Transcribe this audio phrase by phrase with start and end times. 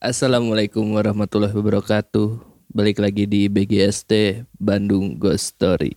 [0.00, 2.40] Assalamualaikum warahmatullahi wabarakatuh.
[2.72, 5.92] Balik lagi di BGST Bandung Ghost Story.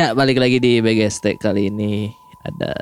[0.00, 2.08] Ya, balik lagi di BGST kali ini
[2.40, 2.72] ada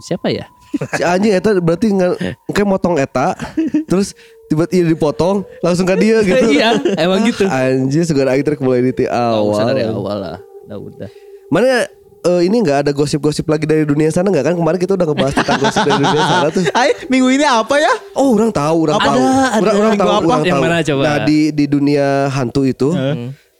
[0.00, 0.48] siapa ya?
[0.72, 2.12] si anjing eta berarti nggak
[2.48, 3.36] kayak motong eta
[3.84, 4.16] terus
[4.48, 7.44] tiba-tiba dipotong langsung ke dia gitu Iya, emang gitu.
[7.44, 10.38] anjing segala aing mulai di Oh, awal dari awal lah.
[10.64, 11.08] Udah udah.
[11.52, 11.84] mana
[12.24, 15.34] eh, ini nggak ada gosip-gosip lagi dari dunia sana nggak kan kemarin kita udah ngebahas
[15.36, 17.92] tentang gosip dari dunia sana tuh Ay, minggu ini apa ya?
[18.16, 19.28] oh orang tahu orang Ada, tahu ada.
[19.28, 20.24] orang, orang Minggu tahu apa?
[20.24, 21.02] orang Yang tahu mana coba?
[21.04, 22.88] nah di di dunia hantu itu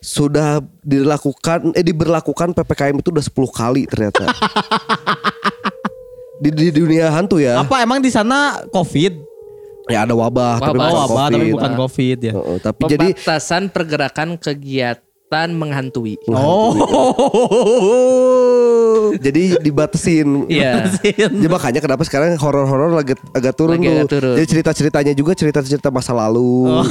[0.03, 4.27] sudah dilakukan eh diberlakukan ppkm itu udah 10 kali ternyata
[6.43, 9.31] di, di dunia hantu ya Apa emang di sana COVID?
[9.85, 10.87] ya ada wabah, tapi Wabah.
[10.87, 11.23] bukan Oh, apa?
[11.29, 11.55] Tapi COVID.
[11.55, 12.33] bukan COVID ya.
[12.33, 15.03] Heeh, tapi jadi Pembatasan pergerakan kegiatan
[15.57, 16.21] menghantui.
[16.29, 16.77] Oh.
[19.17, 20.47] jadi dibatasin.
[20.49, 20.89] Iya.
[21.17, 23.97] Ya makanya kenapa sekarang horor-horor lagi agak turun Lagi tuh.
[23.97, 24.35] agak turun.
[24.37, 26.85] Jadi cerita-ceritanya juga cerita-cerita masa lalu.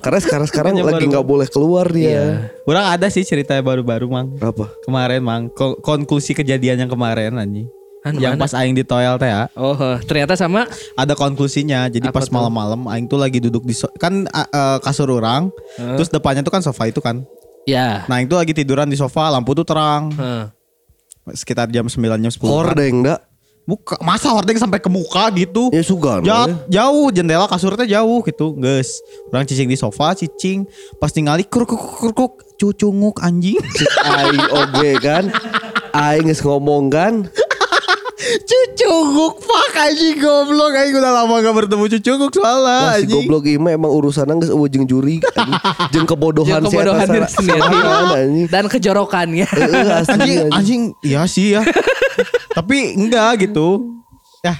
[0.00, 2.52] Karena sekarang-sekarang Makanya lagi nggak boleh keluar dia.
[2.62, 4.28] Kurang ada sih cerita baru-baru, Mang.
[4.38, 4.68] Apa?
[4.84, 5.42] Kemarin, Mang.
[5.48, 7.68] Ko- konklusi kejadian yang kemarin anjing.
[8.04, 8.44] Anu, yang mana?
[8.44, 9.48] pas aing di toel teh ya.
[9.56, 9.72] Oh,
[10.04, 11.88] ternyata sama Ada konklusinya.
[11.88, 15.48] Jadi Apa pas malam-malam aing tuh lagi duduk di so- kan eh, kasur orang,
[15.96, 17.24] terus depannya tuh kan sofa itu kan.
[17.64, 18.04] Ya.
[18.08, 20.12] Nah, tuh lagi tiduran di sofa, lampu tuh terang.
[20.12, 20.44] Heeh.
[21.32, 22.44] Sekitar jam 9 jam 10.
[22.44, 23.20] Hordeng dak.
[23.64, 25.72] Buka, masa hordeng sampai ke muka gitu?
[25.72, 26.20] Ya sugan.
[26.20, 26.52] Ja- we.
[26.68, 29.00] jauh jendela kasurnya jauh gitu guys
[29.32, 30.68] orang cicing di sofa cicing
[31.00, 33.56] pas ningali kruk kruk kruk kruk cucunguk anjing
[34.04, 35.32] Aing oge kan.
[35.96, 37.24] Aing ngomong kan.
[38.18, 40.72] Cucunguk fuck anjing goblok.
[40.74, 43.14] Anjing udah lama gak bertemu cucunguk soalnya Wah si anjing.
[43.26, 45.18] goblok ima emang urusan geus eueuh jeung juri.
[45.92, 47.78] Jeung kebodohan eta kebodohan diri sendiri.
[48.54, 49.46] Dan kejorokannya.
[49.46, 50.50] Heeh, asli, anjing anjing.
[50.54, 51.62] anjing iya sih ya.
[52.56, 53.82] Tapi enggak gitu
[54.44, 54.54] ya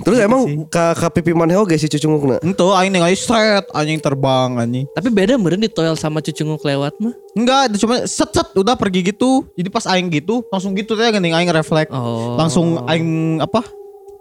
[0.00, 2.40] Terus emang ka, ka pipi maneh oge si cucungukna.
[2.40, 6.96] itu aing ningali set anjing terbang anjing Tapi beda meureun di toel sama cucunguk lewat
[7.00, 7.12] mah.
[7.36, 9.44] Enggak, itu cuma set set udah pergi gitu.
[9.56, 11.92] Jadi pas aing gitu, langsung gitu teh geuning aing refleks.
[11.92, 12.36] Oh.
[12.36, 13.64] Langsung aing apa?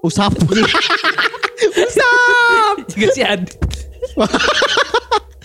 [0.04, 0.36] Usap.
[1.88, 2.76] Usap.
[2.92, 3.22] Juga si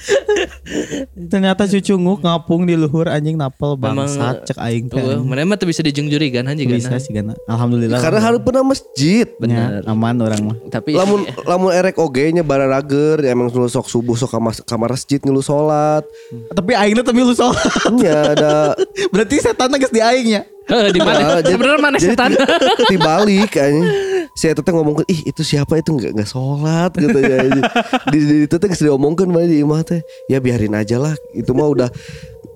[1.33, 5.01] Ternyata cucunguk ngapung di luhur anjing napel bangsat cek aing teh.
[5.01, 7.33] Tuh, mana mah tuh bisa dijung juri kan anjing Bisa sih kan.
[7.49, 8.01] Alhamdulillah.
[8.01, 9.27] Karena harus pernah masjid.
[9.45, 10.57] Ya, aman orang mah.
[10.73, 15.21] Tapi lamun lamun erek oge nya bararager emang nu sok subuh sok kamar kamar masjid
[15.21, 16.07] ngilu salat
[16.55, 17.53] Tapi aing teh milu soal.
[17.99, 18.55] nya ada
[19.13, 20.43] Berarti setan geus di aing ya.
[20.65, 21.21] Heeh, di mana?
[21.45, 22.31] Jadi- Sebenarnya mana jadi setan?
[22.89, 23.85] dibalik kayaknya.
[24.35, 25.79] Si eta teh ngomong ih itu siapa?
[25.79, 27.39] Itu nggak nggak sholat gitu ya.
[28.11, 31.15] Di, di itu teh diomongkeun bae di imah teh ya biarin aja lah.
[31.31, 31.89] Itu mah udah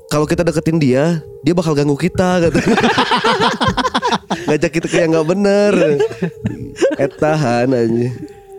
[0.09, 2.59] kalau kita deketin dia dia bakal ganggu kita gitu.
[4.49, 5.73] Ngajak kita ke yang nggak bener.
[6.97, 8.09] Etahan aja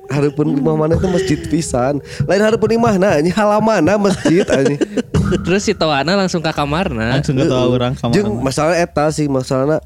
[0.09, 4.75] Harapun imah mana itu masjid pisan Lain harapun imah nah ini halaman masjid aja
[5.45, 7.21] Terus si Toana langsung ke kamarna.
[7.21, 8.13] Langsung gak tahu orang kamar.
[8.17, 9.77] Jeung masalah eta sih masalahnya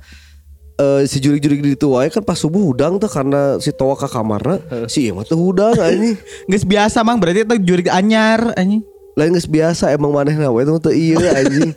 [0.73, 4.09] eh si jurig-jurig di itu wae kan pas subuh hudang tuh karena si toa ke
[4.09, 4.57] kamarna
[4.89, 6.17] si ieu mah teh hudang anjing.
[6.49, 8.81] Geus biasa mang berarti itu jurig anyar anjing.
[9.13, 11.69] Lain geus biasa emang manehna we teh teu ieu anjing.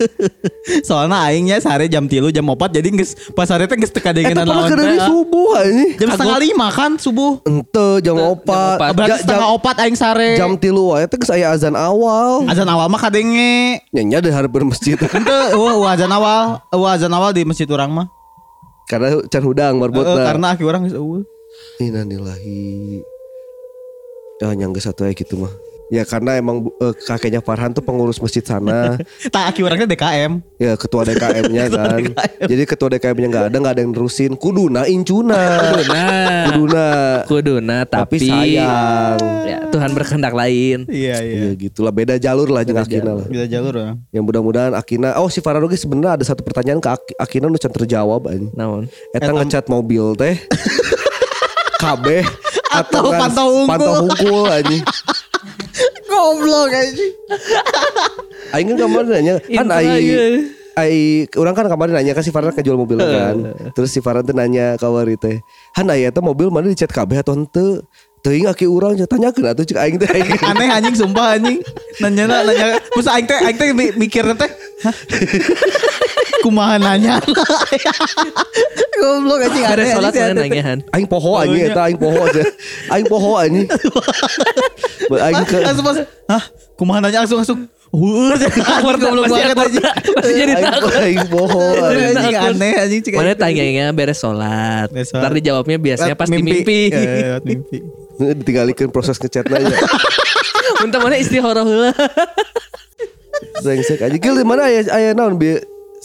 [0.80, 4.16] Soalnya aingnya sare jam tilu jam 4 jadi geus pas sare teh geus teka Eta
[4.16, 5.04] dengenan pernah lawan ke dari teh.
[5.04, 5.90] subuh anjing.
[5.96, 7.32] Jam setengah lima kan subuh.
[7.42, 8.80] Ente jam opat.
[8.80, 8.90] opat.
[8.90, 10.30] Berarti setengah jam, opat aing sare.
[10.34, 12.48] jam tilu wae teh geus aya azan awal.
[12.48, 13.84] Azan awal mah kadenge.
[13.92, 14.96] Nya deh hareupeun masjid.
[15.20, 18.08] Ente wah wah azan awal, wah azan awal di masjid orang mah.
[18.86, 20.22] karena can hudang Eh, marbotna.
[20.24, 21.26] karena aki orang geus eueuh.
[21.82, 23.02] Innalillahi.
[24.38, 25.50] Ya nyangga satu ya gitu mah.
[25.86, 28.98] Ya karena emang eh, kakeknya Farhan tuh pengurus masjid sana.
[29.34, 30.42] Tak aki orangnya DKM.
[30.58, 32.00] Ya ketua DKM-nya kan.
[32.42, 34.34] Jadi ketua DKM-nya nggak ada, nggak ada yang nerusin.
[34.34, 35.38] Kuduna incuna.
[35.70, 36.04] Kuduna.
[36.50, 36.86] Kuduna.
[37.26, 39.18] Kuduna Tapi tapi, sayang.
[39.46, 40.90] Ya, Tuhan berkehendak lain.
[40.90, 43.26] Iya Iya gitulah beda jalur lah jeung Akina lah.
[43.26, 43.96] Bisa jalur orang.
[44.10, 45.14] Yang mudah-mudahan Akina.
[45.22, 48.50] Oh si Farhan oge sebenarnya ada satu pertanyaan ke Ak- Akina nu can terjawab anjing.
[48.54, 48.90] Naon?
[49.14, 50.34] Eta ngecat mobil teh.
[51.76, 52.24] kabeh
[52.72, 53.70] Atau kan pantau unggul.
[53.72, 54.82] Pantau unggul anjing.
[56.16, 57.12] Goblok anjing.
[58.56, 60.16] Aing kan kemarin nanya kan Intro ai aja.
[60.76, 60.96] ai
[61.36, 63.36] orang kan kemarin nanya kan si Farhan kan jual mobil kan.
[63.76, 65.44] Terus si Farhan tuh nanya ka Wari teh,
[65.76, 67.84] "Han aya teh mobil mana dicat kabeh atau henteu?"
[68.24, 70.26] Teuing aki urang tanyakeun atuh cek aing teh aing.
[70.50, 71.62] Aneh anjing sumpah anjing.
[72.02, 72.80] Nanya nanya.
[72.80, 74.50] Terus aing teh aing teh mi- mikir teh.
[76.46, 77.18] Kumaha nanya.
[78.96, 80.22] Goblok anjing Ada mana teh.
[80.30, 80.78] nanyahan.
[80.94, 82.42] Aing poho anjing eta aing poho aja.
[82.94, 83.66] Aing poho anjing.
[85.10, 85.96] Ba- Aing ke Langsung pas,
[86.30, 86.42] hah?
[86.78, 87.58] Kumaha nanya langsung langsung.
[87.90, 89.56] Heueur Takut, goblok banget.
[89.58, 89.78] Pasti
[90.34, 90.92] jadi aing, takut.
[90.94, 92.14] aing anjing.
[92.14, 93.12] Anjing aneh anjing cek.
[93.18, 94.86] Mana tanyanya beres sholat.
[94.94, 95.22] Beres sholat.
[95.26, 96.94] Ntar dijawabnya biasanya pasti mimpi.
[96.94, 97.78] Eh, lewat mimpi.
[98.16, 99.76] Ditinggalikan proses ngechatna ya.
[100.78, 101.90] Untuk mana istihoroh heula.
[103.60, 104.16] Brengsek aja.
[104.16, 105.56] Gil di mana aya aya naon bi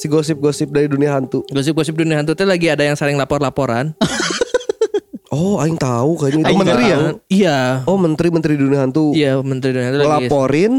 [0.02, 1.46] si gosip-gosip dari dunia hantu.
[1.54, 3.94] Gosip-gosip dunia hantu teh lagi ada yang saling lapor-laporan.
[5.32, 6.98] Oh, aing tahu kayaknya itu Aing menteri ya.
[7.00, 7.16] Tahu.
[7.32, 7.60] Iya.
[7.88, 9.16] Oh, menteri-menteri dunia hantu.
[9.16, 10.74] Iya, menteri dunia hantu lagi Ngelaporin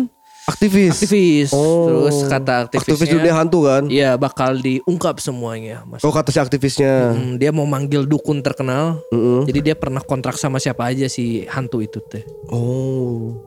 [0.45, 0.93] aktivis.
[1.01, 1.49] aktivis.
[1.57, 1.89] Oh.
[1.89, 3.89] Terus kata aktivisnya Aktivis dunia hantu kan?
[3.89, 6.05] Iya, bakal diungkap semuanya, Mas.
[6.05, 7.17] Oh, kata si aktivisnya.
[7.17, 9.01] Hmm, dia mau manggil dukun terkenal.
[9.49, 12.21] Jadi dia pernah kontrak sama siapa aja si hantu itu teh.
[12.53, 13.41] Oh.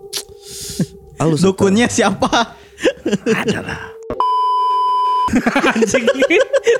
[1.22, 1.46] Halus.
[1.46, 2.58] Dukunnya siapa?
[3.46, 3.95] Adalah.
[5.74, 6.06] anjing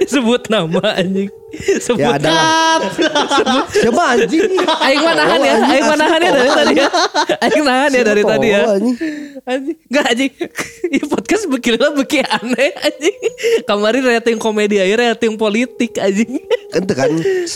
[0.06, 1.30] sebut nama anjing
[1.80, 2.78] sebut Ya ada lah.
[3.72, 4.44] Siapa anjing?
[4.60, 6.90] Aing mah nahan ya, aing mah nahan ya dari tadi ya.
[7.48, 8.62] Aing nahan ya dari tadi ya.
[8.76, 8.96] anjing.
[9.46, 10.32] Anjing, enggak anjing.
[10.92, 13.16] Ya podcast begini beki aneh anjing.
[13.64, 16.44] Kemarin rating komedi aja rating politik anjing.
[16.76, 17.10] Kan itu kan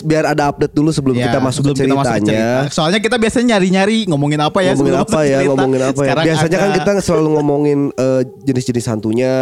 [0.08, 2.32] biar ada update dulu sebelum Ya, kita masuk sebelum ke kita masuk ceritanya.
[2.32, 2.72] cerita.
[2.72, 6.06] Soalnya kita biasanya nyari-nyari ngomongin apa ya ngomongin sebelum apa ya, ngomongin apa ya.
[6.08, 9.32] Sekarang Biasanya kan kita selalu ngomongin eh, jenis-jenis hantunya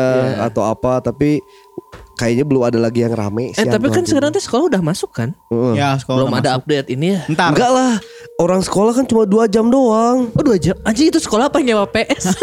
[0.43, 1.39] atau apa, tapi
[2.15, 3.51] kayaknya belum ada lagi yang rame.
[3.53, 5.33] Eh si tapi kan sekarang teh sekolah udah masuk kan?
[5.49, 5.75] Heeh.
[5.75, 6.61] ya sekolah Belum udah ada masuk.
[6.63, 7.21] update ini ya.
[7.29, 7.49] Ntar.
[7.53, 7.93] Enggak lah,
[8.37, 10.29] orang sekolah kan cuma dua jam doang.
[10.31, 10.75] Oh dua jam.
[10.83, 12.35] Anjing itu sekolah apa nyewa PS?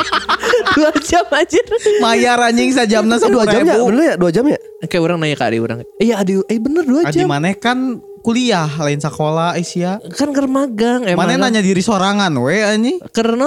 [0.76, 1.64] dua jam anjir.
[1.98, 4.58] Mayar anjing sajamna Eh, dua jam ya, bener ya dua jam ya?
[4.82, 5.78] Kayak orang nanya ke adik orang.
[5.96, 7.26] Iya adik, eh bener dua Adi jam.
[7.26, 7.78] mana kan
[8.20, 10.02] kuliah lain sekolah Asia.
[10.12, 11.06] Kan ker magang.
[11.06, 12.98] Eh, Mana nanya diri sorangan we anjing.
[13.08, 13.38] Ker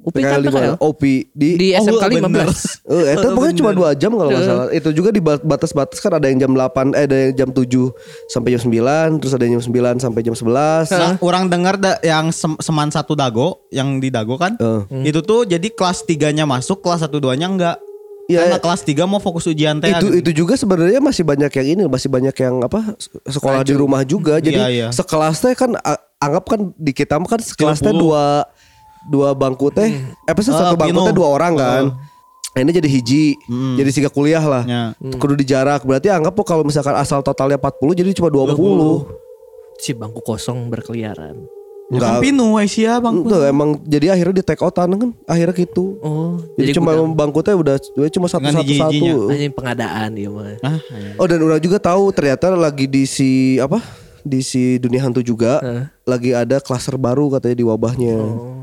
[0.00, 0.08] non?
[0.08, 0.80] UPI kan PKL di.
[0.80, 2.48] OP di Di Oh, SMK bener.
[2.48, 2.80] 15.
[2.82, 3.78] Eh, itu Oh, pokoknya cuma bener.
[3.78, 4.66] dua jam kalau nggak salah.
[4.70, 7.92] Itu juga di bat- batas-batas kan ada yang jam 8, eh ada yang jam 7
[8.26, 8.80] sampai jam 9,
[9.16, 10.88] terus ada yang jam 9 sampai jam 11.
[10.90, 14.56] Nah, orang dengar da, yang sem- seman satu dago yang di dago kan.
[14.56, 15.06] Eh.
[15.06, 17.76] Itu tuh jadi kelas 3-nya masuk, kelas 1 2-nya enggak.
[18.26, 18.62] Iya, Karena iya.
[18.62, 19.90] kelas 3 mau fokus ujian teh.
[19.90, 22.94] itu itu juga sebenarnya masih banyak yang ini masih banyak yang apa
[23.24, 24.88] sekolah di rumah juga jadi Iya, iya.
[24.88, 25.74] sekelas teh kan
[26.16, 27.98] anggap kan di kita kan sekelas teh 30.
[27.98, 28.46] dua
[29.02, 31.06] dua bangku teh eh apa sih Ah, satu bangku pino.
[31.06, 31.84] teh dua orang kan.
[32.50, 33.38] Nah, ini jadi hiji
[33.78, 34.64] jadi tiga kuliah lah.
[34.64, 34.82] Ya.
[34.98, 35.82] kudu dijarak.
[35.82, 39.06] Berarti anggap kok kalau misalkan asal totalnya 40 jadi cuma 20
[39.78, 41.46] Si bangku kosong berkeliaran.
[41.90, 42.06] Enggak.
[42.06, 43.22] Kan pinu Asia bang.
[43.22, 45.98] Tuh, emang jadi akhirnya di take outan kan akhirnya gitu.
[45.98, 47.14] Oh, jadi, cuma gudang.
[47.14, 49.14] bangku teh udah cuma satu Dengan satu satu.
[49.26, 50.54] Anjing pengadaan dia mah.
[50.60, 50.78] Ah,
[51.18, 53.78] Oh dan orang juga tahu ternyata lagi di si apa
[54.20, 55.58] di si dunia hantu juga
[56.04, 58.16] lagi ada klaster baru katanya di wabahnya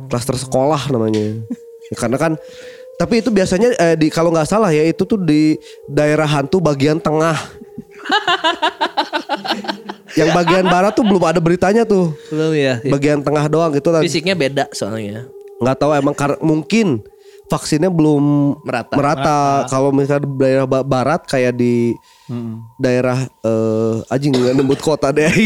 [0.08, 1.38] klaster sekolah namanya.
[1.88, 2.32] Ya, karena kan
[2.98, 5.56] tapi itu biasanya eh, di kalau nggak salah ya itu tuh di
[5.86, 7.38] daerah hantu bagian tengah.
[10.18, 12.16] Yang bagian barat tuh belum ada beritanya tuh.
[12.34, 12.82] Belum ya.
[12.82, 15.30] bagian tengah doang gitu dan Fisiknya beda soalnya.
[15.58, 17.02] nggak tahu emang kar- mungkin
[17.48, 18.24] vaksinnya belum
[18.62, 18.94] Merata.
[18.94, 19.40] merata.
[19.68, 21.96] Kalau misalnya daerah ba- barat kayak di
[22.76, 25.28] daerah eh anjing nggak nembut kota deh.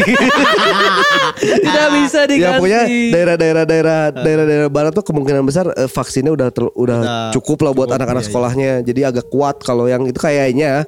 [1.42, 2.42] Tidak bisa diganti.
[2.42, 6.98] ya pokoknya daerah-daerah daerah daerah-daerah barat tuh kemungkinan besar eh, vaksinnya udah ter- udah
[7.32, 8.82] cukup lah buat anak-anak sekolahnya.
[8.82, 10.84] Jadi agak kuat kalau yang itu kayaknya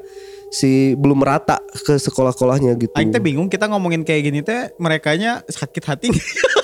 [0.50, 2.94] si belum merata ke sekolah-sekolahnya gitu.
[2.94, 6.08] Aing teh bingung kita ngomongin kayak gini teh merekanya sakit hati.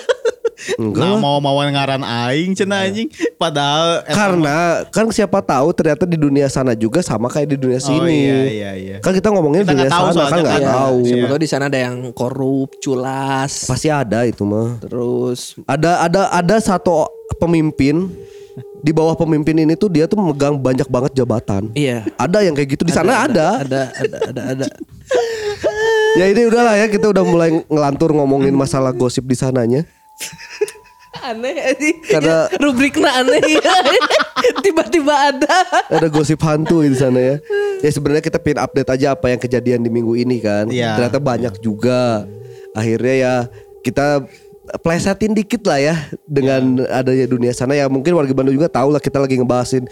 [0.76, 3.08] Enggak Nah mau mau ngaran aing cenah anjing.
[3.34, 7.86] Padahal Karena kan siapa tahu ternyata di dunia sana juga sama kayak di dunia Oh,
[7.88, 8.18] sini.
[8.20, 8.96] iya, iya, iya.
[8.98, 10.70] Kan kita ngomongin Kita dunia tahu sana kan soalnya nggak kan.
[10.70, 10.96] Tahu.
[11.00, 11.28] Siapa Iya.
[11.28, 13.52] tahu di sana ada yang korup, culas.
[13.64, 14.78] Pasti ada itu mah.
[14.78, 18.10] Terus Ada ada ada satu pemimpin
[18.80, 21.68] di bawah pemimpin ini tuh dia tuh megang banyak banget jabatan.
[21.72, 22.04] iya.
[22.16, 23.60] Ada yang kayak gitu di sana ada.
[23.60, 24.66] Ada ada ada ada.
[26.10, 29.86] Ya ini udahlah ya kita udah mulai ngelantur ngomongin masalah gosip di sananya.
[31.30, 31.96] aneh anjing.
[32.06, 33.74] Karena- Ya, rubriknya aneh ya.
[34.64, 35.56] Tiba-tiba ada.
[35.92, 37.36] Ada gosip hantu di sana ya.
[37.80, 40.68] Ya sebenarnya kita pengen update aja apa yang kejadian di minggu ini kan.
[40.68, 40.96] Iya.
[40.96, 42.24] Ternyata banyak juga.
[42.72, 43.34] Akhirnya ya
[43.82, 44.24] kita
[44.80, 49.02] plesetin dikit lah ya dengan adanya dunia sana ya mungkin warga Bandung juga tahu lah
[49.02, 49.84] kita lagi ngebahasin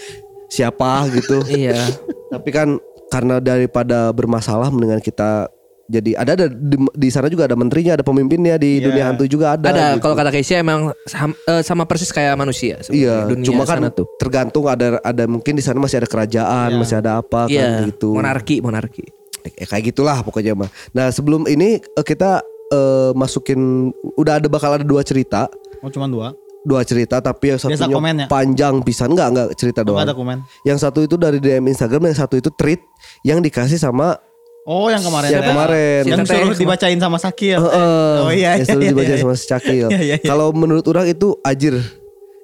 [0.49, 1.42] siapa gitu.
[1.44, 1.76] Iya.
[2.32, 5.49] Tapi kan karena daripada bermasalah mendingan kita
[5.88, 8.85] jadi ada ada di, di sana juga ada menterinya, ada pemimpinnya di Iya.
[8.85, 9.66] dunia hantu juga ada.
[9.66, 10.00] Ada gitu.
[10.00, 13.88] kalau kata Keisha emang sam- eh, sama persis kayak manusia Iya, dunia cuma kan sana
[13.88, 14.04] tuh.
[14.16, 18.12] tergantung ada ada mungkin di sana masih ada kerajaan, masih ada apa kan Iya, gitu.
[18.12, 19.02] monarki, monarki.
[19.49, 20.68] Eh, kayak gitulah pokoknya mah.
[20.92, 25.49] Nah sebelum ini eh, kita eh, masukin udah ada bakal ada dua cerita,
[25.80, 26.37] Oh cuma dua.
[26.61, 30.04] dua cerita tapi yang satunya panjang pisan enggak enggak cerita Oh, doang.
[30.04, 30.38] nggak ada komen.
[30.62, 32.83] Yang satu itu dari DM Instagram, yang satu itu tweet
[33.23, 34.21] yang dikasih sama
[34.68, 35.32] Oh yang kemarin.
[35.32, 35.48] Yang teh.
[35.48, 36.02] kemarin.
[36.04, 37.56] Yang suruh dibacain sama Sakil.
[37.56, 38.12] Heeh.
[38.20, 38.60] Oh iya.
[38.60, 39.40] yang selalu iya, dibaca iya, sama iya.
[39.40, 39.87] si Cakil.
[39.96, 40.28] Iya, iya, iya.
[40.28, 41.80] Kalau menurut orang itu ajir.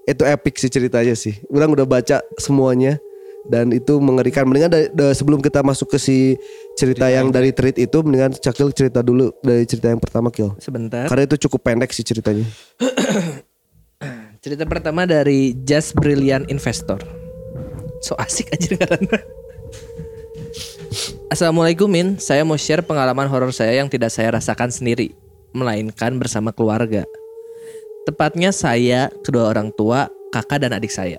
[0.09, 1.37] Itu epic sih ceritanya sih.
[1.53, 2.97] Orang udah baca semuanya
[3.45, 4.49] dan itu mengerikan.
[4.49, 6.41] Mendingan dari, dari- sebelum kita masuk ke si
[6.81, 10.57] cerita yang dari tweet itu mendingan Cakil cerita dulu dari cerita yang pertama Kil.
[10.57, 11.05] Sebentar.
[11.13, 12.49] Karena itu cukup pendek sih ceritanya.
[14.45, 17.01] Cerita pertama dari Just Brilliant Investor.
[18.05, 19.44] So asik aja karena.
[21.33, 25.17] Assalamualaikum Min, saya mau share pengalaman horor saya yang tidak saya rasakan sendiri,
[25.57, 27.09] melainkan bersama keluarga.
[28.05, 31.17] Tepatnya saya, kedua orang tua, kakak dan adik saya.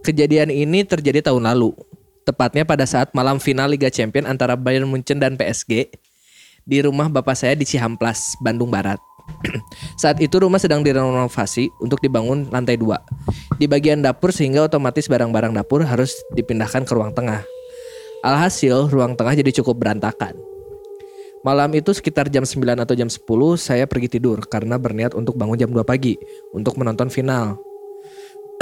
[0.00, 1.76] Kejadian ini terjadi tahun lalu,
[2.24, 5.92] tepatnya pada saat malam final Liga Champion antara Bayern Munchen dan PSG
[6.64, 8.96] di rumah bapak saya di Cihamplas, Bandung Barat.
[10.00, 13.00] Saat itu rumah sedang direnovasi untuk dibangun lantai dua.
[13.56, 17.40] Di bagian dapur sehingga otomatis barang-barang dapur harus dipindahkan ke ruang tengah.
[18.24, 20.32] Alhasil ruang tengah jadi cukup berantakan.
[21.44, 23.20] Malam itu sekitar jam 9 atau jam 10
[23.60, 26.16] saya pergi tidur karena berniat untuk bangun jam 2 pagi
[26.56, 27.60] untuk menonton final.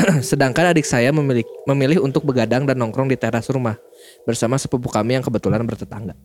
[0.19, 3.79] Sedangkan adik saya memilih, memilih untuk begadang dan nongkrong di teras rumah
[4.27, 6.19] bersama sepupu kami yang kebetulan bertetangga.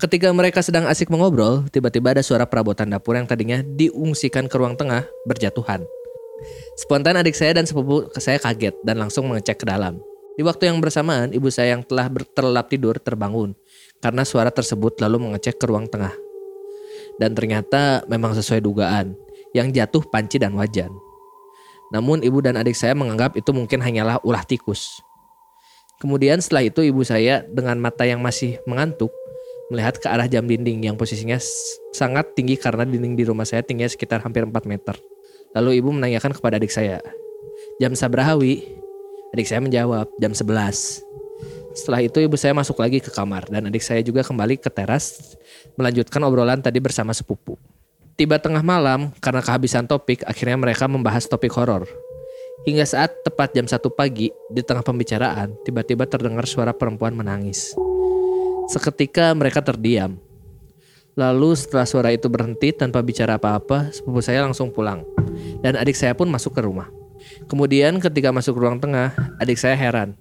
[0.00, 4.80] Ketika mereka sedang asik mengobrol, tiba-tiba ada suara perabotan dapur yang tadinya diungsikan ke ruang
[4.80, 5.84] tengah berjatuhan.
[6.80, 10.00] Spontan adik saya dan sepupu saya kaget dan langsung mengecek ke dalam.
[10.40, 13.52] Di waktu yang bersamaan, ibu saya yang telah terlelap tidur terbangun
[14.00, 16.16] karena suara tersebut lalu mengecek ke ruang tengah.
[17.20, 19.12] Dan ternyata memang sesuai dugaan,
[19.52, 20.88] yang jatuh panci dan wajan.
[21.92, 25.04] Namun ibu dan adik saya menganggap itu mungkin hanyalah ulah tikus.
[26.00, 29.12] Kemudian setelah itu ibu saya dengan mata yang masih mengantuk
[29.68, 31.36] melihat ke arah jam dinding yang posisinya
[31.92, 34.96] sangat tinggi karena dinding di rumah saya tingginya sekitar hampir 4 meter.
[35.52, 36.96] Lalu ibu menanyakan kepada adik saya,
[37.76, 38.79] jam sabrahawi?
[39.30, 41.06] Adik saya menjawab, jam 11.
[41.70, 45.38] Setelah itu ibu saya masuk lagi ke kamar dan adik saya juga kembali ke teras
[45.78, 47.54] melanjutkan obrolan tadi bersama sepupu.
[48.18, 51.86] Tiba tengah malam, karena kehabisan topik, akhirnya mereka membahas topik horor.
[52.66, 57.72] Hingga saat tepat jam 1 pagi, di tengah pembicaraan, tiba-tiba terdengar suara perempuan menangis.
[58.66, 60.18] Seketika mereka terdiam.
[61.14, 65.06] Lalu setelah suara itu berhenti tanpa bicara apa-apa, sepupu saya langsung pulang.
[65.62, 66.99] Dan adik saya pun masuk ke rumah.
[67.50, 69.10] Kemudian ketika masuk ruang tengah,
[69.42, 70.14] adik saya heran.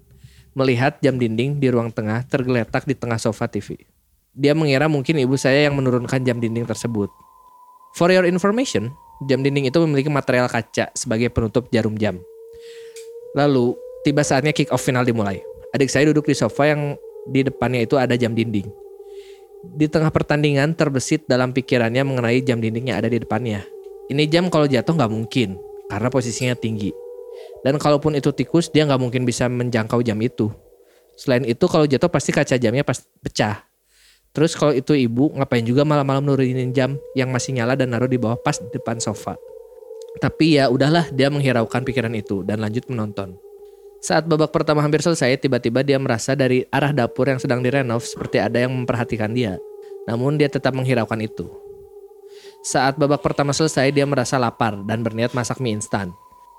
[0.57, 3.85] Melihat jam dinding di ruang tengah tergeletak di tengah sofa TV.
[4.33, 7.13] Dia mengira mungkin ibu saya yang menurunkan jam dinding tersebut.
[7.93, 8.89] For your information,
[9.29, 12.17] jam dinding itu memiliki material kaca sebagai penutup jarum jam.
[13.37, 15.37] Lalu, tiba saatnya kick off final dimulai.
[15.77, 16.97] Adik saya duduk di sofa yang
[17.29, 18.65] di depannya itu ada jam dinding.
[19.77, 23.61] Di tengah pertandingan terbesit dalam pikirannya mengenai jam dinding yang ada di depannya.
[24.09, 25.61] Ini jam kalau jatuh nggak mungkin
[25.93, 27.08] karena posisinya tinggi.
[27.65, 30.51] Dan kalaupun itu tikus dia nggak mungkin bisa menjangkau jam itu.
[31.19, 33.67] Selain itu kalau jatuh pasti kaca jamnya pas pecah.
[34.31, 38.15] Terus kalau itu ibu ngapain juga malam-malam nurunin jam yang masih nyala dan naruh di
[38.15, 39.35] bawah pas depan sofa.
[40.23, 43.35] Tapi ya udahlah dia menghiraukan pikiran itu dan lanjut menonton.
[43.99, 48.39] Saat babak pertama hampir selesai, tiba-tiba dia merasa dari arah dapur yang sedang direnov seperti
[48.39, 49.59] ada yang memperhatikan dia.
[50.07, 51.51] Namun dia tetap menghiraukan itu.
[52.63, 56.15] Saat babak pertama selesai, dia merasa lapar dan berniat masak mie instan.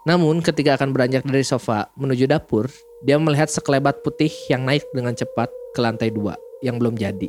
[0.08, 2.72] Namun ketika akan beranjak dari sofa menuju dapur,
[3.04, 7.28] dia melihat sekelebat putih yang naik dengan cepat ke lantai dua yang belum jadi.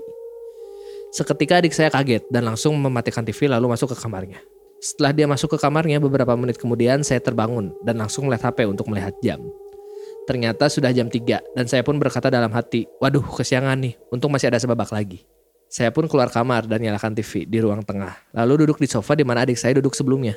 [1.11, 4.39] Seketika adik saya kaget dan langsung mematikan TV lalu masuk ke kamarnya.
[4.79, 8.87] Setelah dia masuk ke kamarnya beberapa menit kemudian saya terbangun dan langsung melihat HP untuk
[8.87, 9.43] melihat jam.
[10.23, 14.47] Ternyata sudah jam 3 dan saya pun berkata dalam hati, waduh kesiangan nih, untung masih
[14.47, 15.27] ada sebabak lagi.
[15.67, 19.27] Saya pun keluar kamar dan nyalakan TV di ruang tengah, lalu duduk di sofa di
[19.27, 20.35] mana adik saya duduk sebelumnya.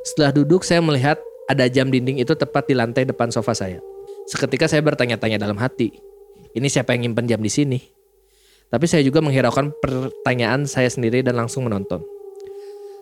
[0.00, 3.82] Setelah duduk saya melihat ada jam dinding itu tepat di lantai depan sofa saya.
[4.30, 5.92] Seketika saya bertanya-tanya dalam hati,
[6.54, 7.78] ini siapa yang nyimpen jam di sini?
[8.70, 12.00] Tapi saya juga menghiraukan pertanyaan saya sendiri dan langsung menonton.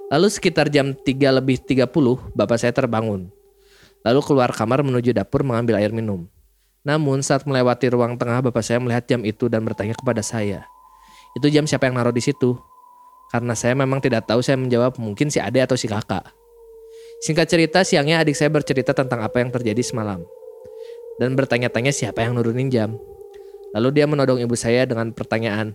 [0.08, 1.04] Lalu sekitar jam 3
[1.38, 1.92] lebih 30,
[2.32, 3.28] bapak saya terbangun.
[4.00, 6.24] Lalu keluar kamar menuju dapur mengambil air minum.
[6.80, 10.64] Namun saat melewati ruang tengah bapak saya melihat jam itu dan bertanya kepada saya.
[11.36, 12.56] Itu jam siapa yang naruh di situ?
[13.28, 16.37] Karena saya memang tidak tahu saya menjawab mungkin si ade atau si kakak.
[17.18, 20.22] Singkat cerita siangnya adik saya bercerita tentang apa yang terjadi semalam.
[21.18, 22.94] Dan bertanya-tanya siapa yang nurunin jam.
[23.74, 25.74] Lalu dia menodong ibu saya dengan pertanyaan,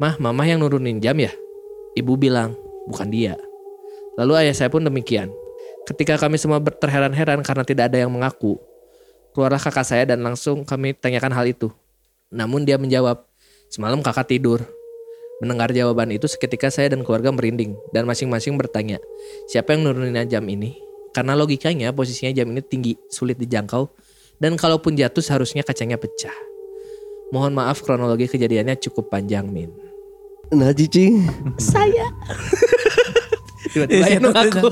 [0.00, 1.32] Mah, mama yang nurunin jam ya?
[1.96, 2.56] Ibu bilang,
[2.88, 3.36] bukan dia.
[4.16, 5.32] Lalu ayah saya pun demikian.
[5.88, 8.60] Ketika kami semua terheran-heran karena tidak ada yang mengaku,
[9.32, 11.68] keluarlah kakak saya dan langsung kami tanyakan hal itu.
[12.32, 13.24] Namun dia menjawab,
[13.72, 14.60] semalam kakak tidur.
[15.42, 19.02] Mendengar jawaban itu seketika saya dan keluarga merinding dan masing-masing bertanya,
[19.50, 20.78] siapa yang nurunin jam ini?
[21.10, 23.90] Karena logikanya posisinya jam ini tinggi, sulit dijangkau,
[24.38, 26.30] dan kalaupun jatuh seharusnya kacanya pecah.
[27.34, 29.74] Mohon maaf kronologi kejadiannya cukup panjang, Min.
[30.54, 31.26] Nah cicing.
[31.58, 32.06] Saya.
[33.74, 34.68] Tiba-tiba Iya, iya, aku.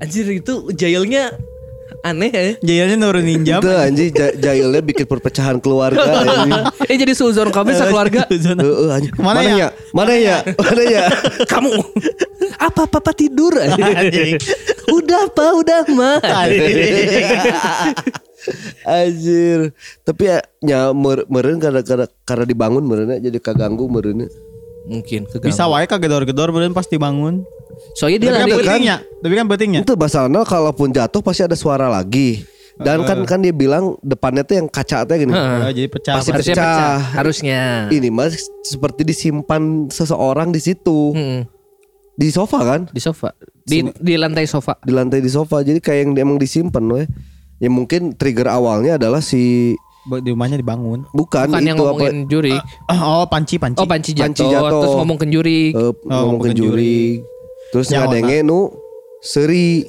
[0.00, 1.28] Anjir itu jailnya
[2.06, 2.42] aneh ya.
[2.62, 3.58] Jayanya nurunin jam.
[3.58, 6.52] Itu anjing ja- jailnya bikin perpecahan keluarga anjing.
[6.86, 8.22] Eh jadi suzon kami sekeluarga.
[8.30, 9.12] Heeh, anjing.
[9.18, 9.54] Mana Mana ya?
[9.56, 9.68] ya?
[9.90, 10.36] Mana ya?
[10.54, 11.04] Mana ya?
[11.52, 11.70] Kamu
[12.56, 13.52] apa papa tidur?
[14.86, 16.18] udah pak, udah mah.
[18.86, 19.74] Anjir.
[20.02, 24.30] Tapi ya, ya mer- meren karena, karena, karena dibangun merennya jadi kaganggu merennya.
[24.86, 25.50] Mungkin keganggu.
[25.50, 27.42] Bisa wae kagedor-gedor bener pasti bangun.
[27.92, 29.80] Soalnya dia Tapi kan betingnya, tapi kan betingnya.
[29.84, 32.46] Itu masalahnya kalaupun jatuh pasti ada suara lagi.
[32.76, 35.32] Dan kan kan dia bilang depannya tuh yang kaca tuh gini.
[35.32, 36.20] Oh, jadi pecah.
[36.20, 36.68] Pasti harusnya pecah.
[36.68, 36.96] pecah.
[37.16, 37.60] Harusnya.
[37.88, 38.36] Ini mas
[38.68, 41.16] seperti disimpan seseorang di situ.
[41.16, 41.48] Mm-mm.
[42.16, 42.80] Di sofa kan?
[42.92, 43.32] Di sofa.
[43.64, 44.76] Di di lantai sofa.
[44.84, 45.64] Di lantai di sofa.
[45.64, 47.08] Jadi kayak yang emang disimpan weh.
[47.56, 49.72] Ya mungkin trigger awalnya adalah si
[50.06, 51.02] Di rumahnya dibangun.
[51.10, 52.54] bukan, Bukan itu yang ngomongin juri.
[52.88, 53.78] Oh, panci panci.
[53.78, 54.70] Oh panci jatuh, Panci jatuh.
[54.80, 55.60] terus ngomong ke juri.
[55.70, 57.00] apa eh, ngomong ke juri.
[57.68, 58.70] Terus ngadenge nu
[59.18, 59.82] seri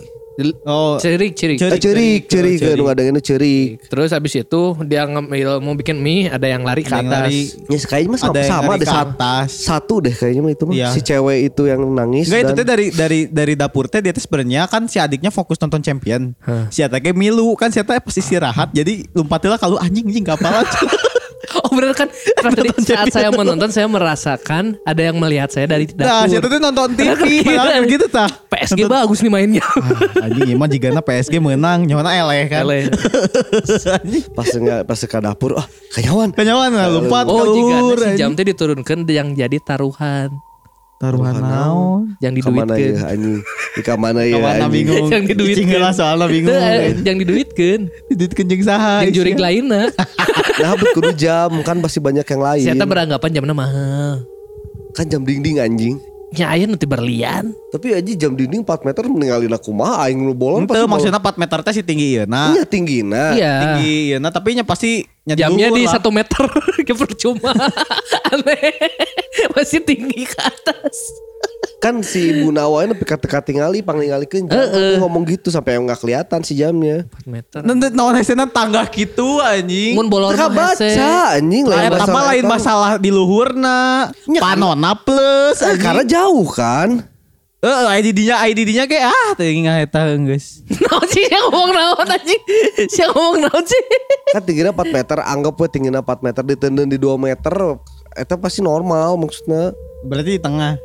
[0.63, 1.58] Oh, Cerik, cerik.
[1.58, 3.82] cerik cerik cerik kan ngadenge nu cerik.
[3.89, 7.58] Terus habis itu dia ngambil mau bikin mie, ada yang lari ke atas.
[7.65, 9.48] Ya kayaknya mah sama, Ada yang sama ada ke satu, atas.
[9.50, 10.88] satu deh kayaknya mah itu mah Iya.
[10.94, 14.22] si cewek itu yang nangis Enggak itu teh dari dari dari dapur teh dia teh
[14.22, 16.38] sebenarnya kan si adiknya fokus nonton champion.
[16.70, 20.53] Si Eta ge milu kan si Eta pas istirahat jadi lompatilah kalau anjing anjing kapal
[21.62, 22.10] Oh bener kan
[22.50, 26.50] tadi saat saya menonton saya merasakan ada yang melihat saya dari Nah, si Eta dapur.
[26.50, 28.29] teh nonton TV padahal begitu tah.
[28.48, 29.63] PSG bagus nih mainnya.
[29.63, 32.65] Ah, anjing ieu mah jigana PSG menang nyawana eleh kan.
[32.65, 32.89] Eleh.
[34.38, 34.48] Pas
[34.84, 37.98] pas ke dapur ah kayawan Kenyawan lah lompat Oh jika keluar.
[38.01, 40.34] si jam teh diturunkan yang jadi taruhan,
[40.98, 42.18] Taruhan naon?
[42.18, 42.98] yang ke mana diduitkan.
[42.98, 43.38] ya anjing
[43.77, 45.06] di kamana ya anjing bingung.
[45.13, 45.70] Yang diduitkeun.
[45.70, 46.58] Heula soalnya bingung.
[46.58, 47.80] Teu, eh, yang diduitkan.
[48.10, 49.06] Diduitkeun jeung saha?
[49.06, 49.94] Yang jurik lainnya.
[50.62, 54.25] nah bet kudu jam kan pasti banyak yang lain Saya beranggapan jamnya mahal.
[54.98, 57.55] kan jam dinding anjing Ya aya nanti berlian.
[57.68, 61.35] tapi aja jam dinding 4 meter meninggalin aku mah aing lu bolong Itu maksudnya 4
[61.37, 63.53] meter teh si tinggi ieu iya tinggi nah Iya.
[63.61, 65.92] tinggi ieu nah tapi nya pasti nya Jamnya di lah.
[65.94, 66.44] satu meter
[66.87, 67.51] ke percuma.
[68.31, 68.72] Aneh.
[69.51, 70.96] Masih tinggi ke atas.
[71.77, 76.39] Kan si ibu nawain tapi kata tingali panglingalikeun jam Dia ngomong gitu sampai nggak kelihatan
[76.41, 77.59] si jamnya 4 meter.
[77.61, 77.85] Nanti
[78.17, 79.93] hesena tangga gitu anjing.
[79.93, 82.50] Mun bolor mah baca anjing Lain apa lain eta.
[82.50, 84.09] masalah di luhurna.
[84.37, 85.81] Panona plus Eh, anjing.
[85.81, 87.03] karena jauh kan
[87.57, 90.61] Eh, IDD-nya IDD-nya kayak ah teu ingat eta geus.
[90.77, 92.41] Naon sih yang ngomong naon anjing?
[92.87, 93.81] Siapa ngomong naon sih?
[94.27, 97.53] kan tingginya 4 meter anggap we tingginya 4 meter ditenden di 2 meter
[98.13, 100.77] itu pasti normal maksudnya Berarti di tengah.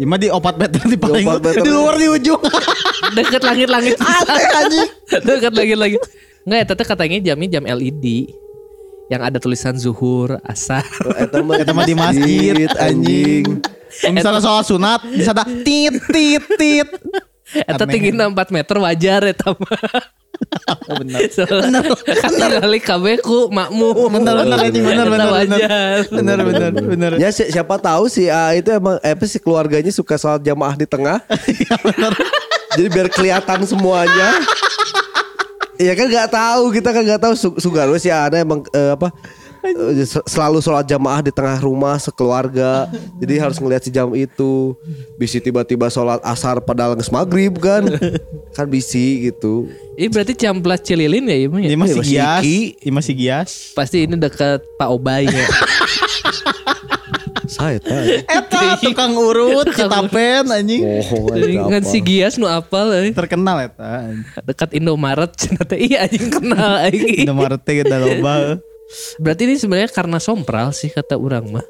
[0.00, 1.60] Ima di 4 meter di paling 4 meter.
[1.60, 2.40] di luar di ujung.
[3.20, 4.00] Deket langit-langit.
[4.08, 4.90] Aneh anjing.
[5.28, 6.00] Deket langit-langit.
[6.48, 8.32] Enggak ya, teteh katanya jamnya jam LED.
[9.12, 10.88] Yang ada tulisan zuhur, asar.
[11.20, 13.60] Eta mah Eta mah di masjid anjing.
[14.08, 16.88] Misalnya soal sunat bisa ada tit tit tit.
[17.68, 20.16] Eta tingginya 4 meter wajar ya mah.
[20.88, 21.20] Oh, benar.
[21.30, 21.82] Benar.
[22.00, 24.08] Kan tinggali kabeh ku makmum.
[24.10, 25.58] Benar benar anjing benar benar benar.
[25.60, 25.98] wajar.
[26.10, 27.10] Benar benar benar.
[27.16, 30.74] Ya si- siapa tahu si A itu emang eh, apa sih keluarganya suka sholat jamaah
[30.74, 31.22] di tengah.
[32.74, 34.40] Jadi biar kelihatan semuanya.
[35.76, 39.12] Iya kan nggak tahu kita kan nggak tahu Su- Sugaro si Ana emang eh, apa
[40.28, 42.88] selalu sholat jamaah di tengah rumah sekeluarga.
[43.18, 44.74] Jadi harus ngelihat si jam itu.
[45.16, 47.86] Bisi tiba-tiba sholat asar padahal nges maghrib kan.
[48.56, 49.70] kan bisi gitu.
[50.00, 51.68] Ini berarti camplas cililin ya Ima ya?
[51.70, 52.42] Ini masih masih gias.
[52.80, 53.50] Ini masih gias.
[53.76, 55.46] Pasti ini dekat Pak Obay ya.
[57.50, 58.06] Saya tahu.
[58.30, 60.86] Eta tukang urut citapen anjing.
[60.86, 63.10] Oh, Dengan si Gias nu apal euy.
[63.10, 64.14] Terkenal eta.
[64.46, 67.26] Dekat Indomaret cenah iya anjing kenal aing.
[67.26, 68.62] Indomaret teh kita loba.
[69.22, 71.66] Berarti ini sebenarnya karena sompral sih kata orang mah.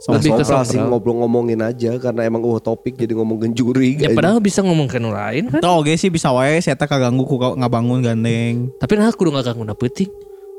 [0.00, 0.88] Nah, Lebih ke sompral sih sompral.
[0.96, 4.00] ngobrol-ngomongin aja karena emang uh topik jadi ngomongin juri.
[4.00, 5.60] Ya padahal bisa ngomong ke lain kan.
[5.60, 8.72] Tuh oke sih bisa wae saya kaganggu ku ngabangun gandeng.
[8.80, 10.08] Tapi nah kudu ngaganggu peuting.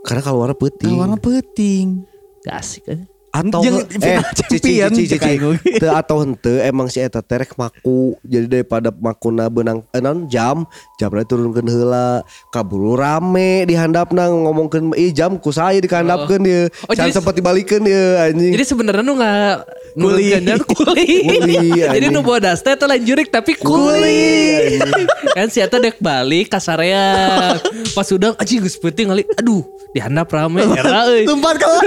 [0.02, 0.90] Karena kalau warna putih.
[0.90, 2.06] Warna penting.
[2.42, 3.06] Gak asik kan.
[3.32, 5.72] Atau Jangan eh cici champion, cici cici aing oge.
[5.78, 10.68] Teu atau hente emang si eta terek maku jadi daripada makuna benang eh, non jam
[10.96, 16.92] jamnya turunkeun heula kaburu rame di handapna ngomongkeun ih jam ku saya dikandapkeun dia Oh,
[16.92, 19.56] can jadi- sempat dibalikeun dia anjing Jadi sebenarnya nu nggak
[19.92, 20.32] Kuli.
[20.66, 21.08] kuli.
[21.32, 21.58] Kuli,
[21.96, 24.80] Jadi nu bawa dasta itu lain jurik tapi kuli.
[25.36, 27.60] kan si Eta dek balik kasarean.
[27.92, 29.24] Pas udah anjing geus peuting kali.
[29.36, 31.24] Aduh, dihandap rame era euy.
[31.24, 31.80] Tumpat kalau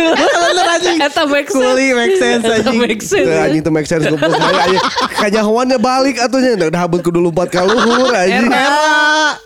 [0.68, 1.00] anjing.
[1.00, 1.66] Eta make sense.
[1.66, 2.79] Kuli make sense anjing.
[2.79, 3.27] make sense.
[3.27, 4.83] Teu, anjing tuh make sense goblok Saya anjing
[5.18, 8.47] kanyahoannya balik atunya udah habut kudu lompat ka luhur anjing.
[8.47, 9.42] Era.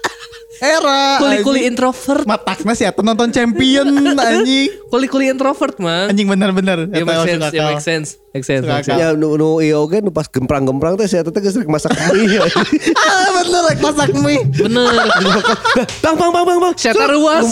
[0.58, 1.22] Era.
[1.22, 2.26] Kuli-kuli introvert.
[2.26, 3.86] Matakna sih atau nonton champion
[4.18, 4.74] anjing.
[4.90, 6.10] Kuli-kuli introvert, Mang.
[6.10, 6.90] Anjing bener-bener.
[6.90, 8.08] Ya make sense, ya make sense.
[9.00, 12.36] Ya nu nu ieu oge nu pas gemprang-gemprang teh saya teh geus rek masak mie.
[13.08, 14.44] Ah bener like masak mie.
[14.52, 14.92] Bener.
[16.04, 16.74] Bang bang bang bang bang.
[16.76, 17.48] Saya Sur, ruas,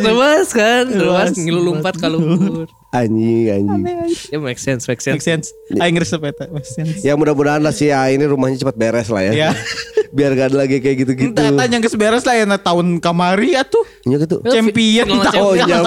[0.00, 2.64] ruas kan, ruas lompat ke luhur.
[2.94, 3.82] Anjing anjing.
[4.30, 5.18] Ya make sense, make sense.
[5.18, 5.46] Make sense.
[5.82, 6.46] Aing ngeresep eta.
[6.48, 7.02] Make sense.
[7.02, 9.32] Ya mudah-mudahan lah sih ya ini rumahnya cepat beres lah ya.
[9.34, 9.50] Ya.
[10.16, 11.34] Biar gak ada lagi kayak gitu-gitu.
[11.34, 13.82] Entah tanya geus beres lah ya na tahun kamari atuh.
[14.06, 14.38] Ya gitu.
[14.46, 15.82] Champion tahun Oh, iya.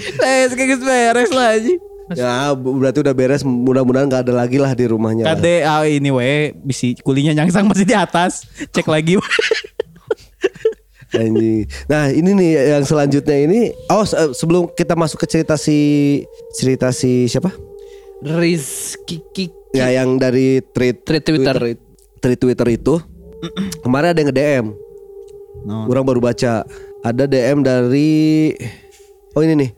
[0.00, 1.91] Tes kayak geus beres lah anjing.
[2.12, 5.24] Ya berarti udah beres mudah-mudahan gak ada lagi lah di rumahnya.
[5.24, 8.44] Kade ah, ini we bisi kulinya nyangsang masih di atas.
[8.74, 9.16] Cek lagi.
[11.12, 11.68] Anjing.
[11.92, 13.70] Nah ini nih yang selanjutnya ini.
[13.86, 15.78] Oh se- sebelum kita masuk ke cerita si
[16.56, 17.52] cerita si siapa?
[18.24, 19.52] Rizky Kiki.
[19.72, 21.56] Ya yang dari tweet Tweet Twitter.
[22.20, 23.00] tweet Twitter itu
[23.80, 24.66] kemarin ada yang nge DM.
[25.68, 25.86] No.
[25.86, 26.64] Orang baru baca.
[27.02, 28.52] Ada DM dari
[29.32, 29.70] Oh ini nih.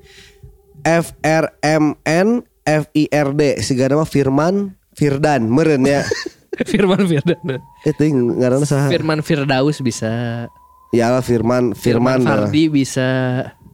[0.85, 2.29] FRMN
[2.64, 4.55] FIRD segala nama Firman
[4.94, 6.05] Firdan meren ya.
[6.70, 7.59] Firman Firdan.
[7.83, 8.03] Itu
[8.38, 8.87] ngaranna saha?
[8.87, 10.47] Firman Firdaus bisa.
[10.94, 12.23] Ya lah Firman Firman.
[12.23, 12.47] lah.
[12.47, 13.09] Fardi bisa.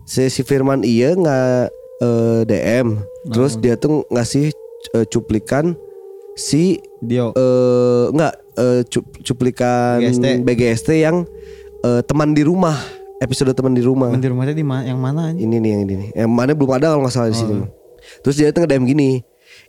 [0.02, 1.70] si, si Firman iya nggak
[2.00, 4.50] eh, DM terus dia tuh ngasih
[4.90, 5.76] eh, cuplikan
[6.34, 7.30] si Dio.
[7.30, 10.26] eh nggak eh, cu- cuplikan BGST.
[10.42, 11.28] BGST yang
[11.84, 12.74] eh, teman di rumah
[13.20, 14.10] episode teman di rumah.
[14.16, 14.82] Di rumahnya di mana?
[14.88, 16.08] Yang mana ini nih yang ini nih.
[16.24, 17.56] Yang mana belum ada kalau nggak salah di sini.
[18.24, 19.10] Terus dia tuh nge-DM gini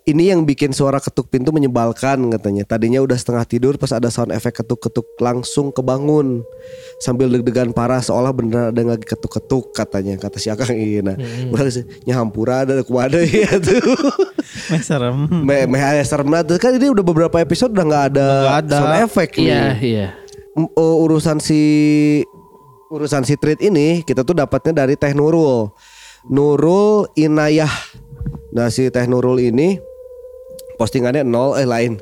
[0.02, 2.66] ini yang bikin suara ketuk pintu menyebalkan katanya.
[2.66, 6.42] Tadinya udah setengah tidur pas ada sound efek ketuk-ketuk langsung kebangun.
[6.98, 10.74] Sambil deg-degan parah seolah beneran ada lagi ketuk-ketuk katanya kata si Akang.
[10.74, 11.18] Iya nah.
[11.54, 13.78] Udah sih nyahampura ada kuada ya tuh.
[14.74, 15.30] Meh serem.
[15.30, 18.78] me me aya seremna tuh kan ini udah beberapa episode udah nggak ada, ada.
[18.82, 19.46] sound efek nih.
[19.46, 20.08] Iya, iya.
[20.52, 21.62] Uh, urusan si
[22.92, 25.72] urusan si treat ini kita tuh dapatnya dari Teh Nurul.
[26.28, 27.72] Nurul Inayah.
[28.52, 29.80] Nah si Teh Nurul ini
[30.76, 31.96] postingannya nol eh lain.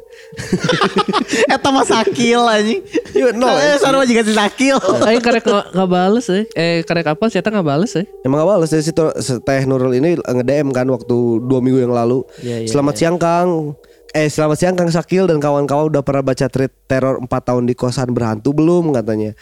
[1.54, 2.82] Eta mah sakil anjing.
[3.12, 4.80] Iya, nol, Eh, sarua juga si sakil.
[5.06, 6.44] Ayo karek nggak nggak bales eh.
[6.56, 7.30] Eh karek apa?
[7.30, 8.08] Saya nggak bales eh.
[8.26, 11.94] Emang awal si, si to- si Teh Nurul ini nge-DM kan waktu dua minggu yang
[11.94, 12.26] lalu.
[12.42, 13.78] Iya, iya, selamat siang Kang.
[14.10, 17.78] Eh selamat siang Kang Sakil dan kawan-kawan udah pernah baca treat teror 4 tahun di
[17.78, 19.38] kosan berhantu belum katanya.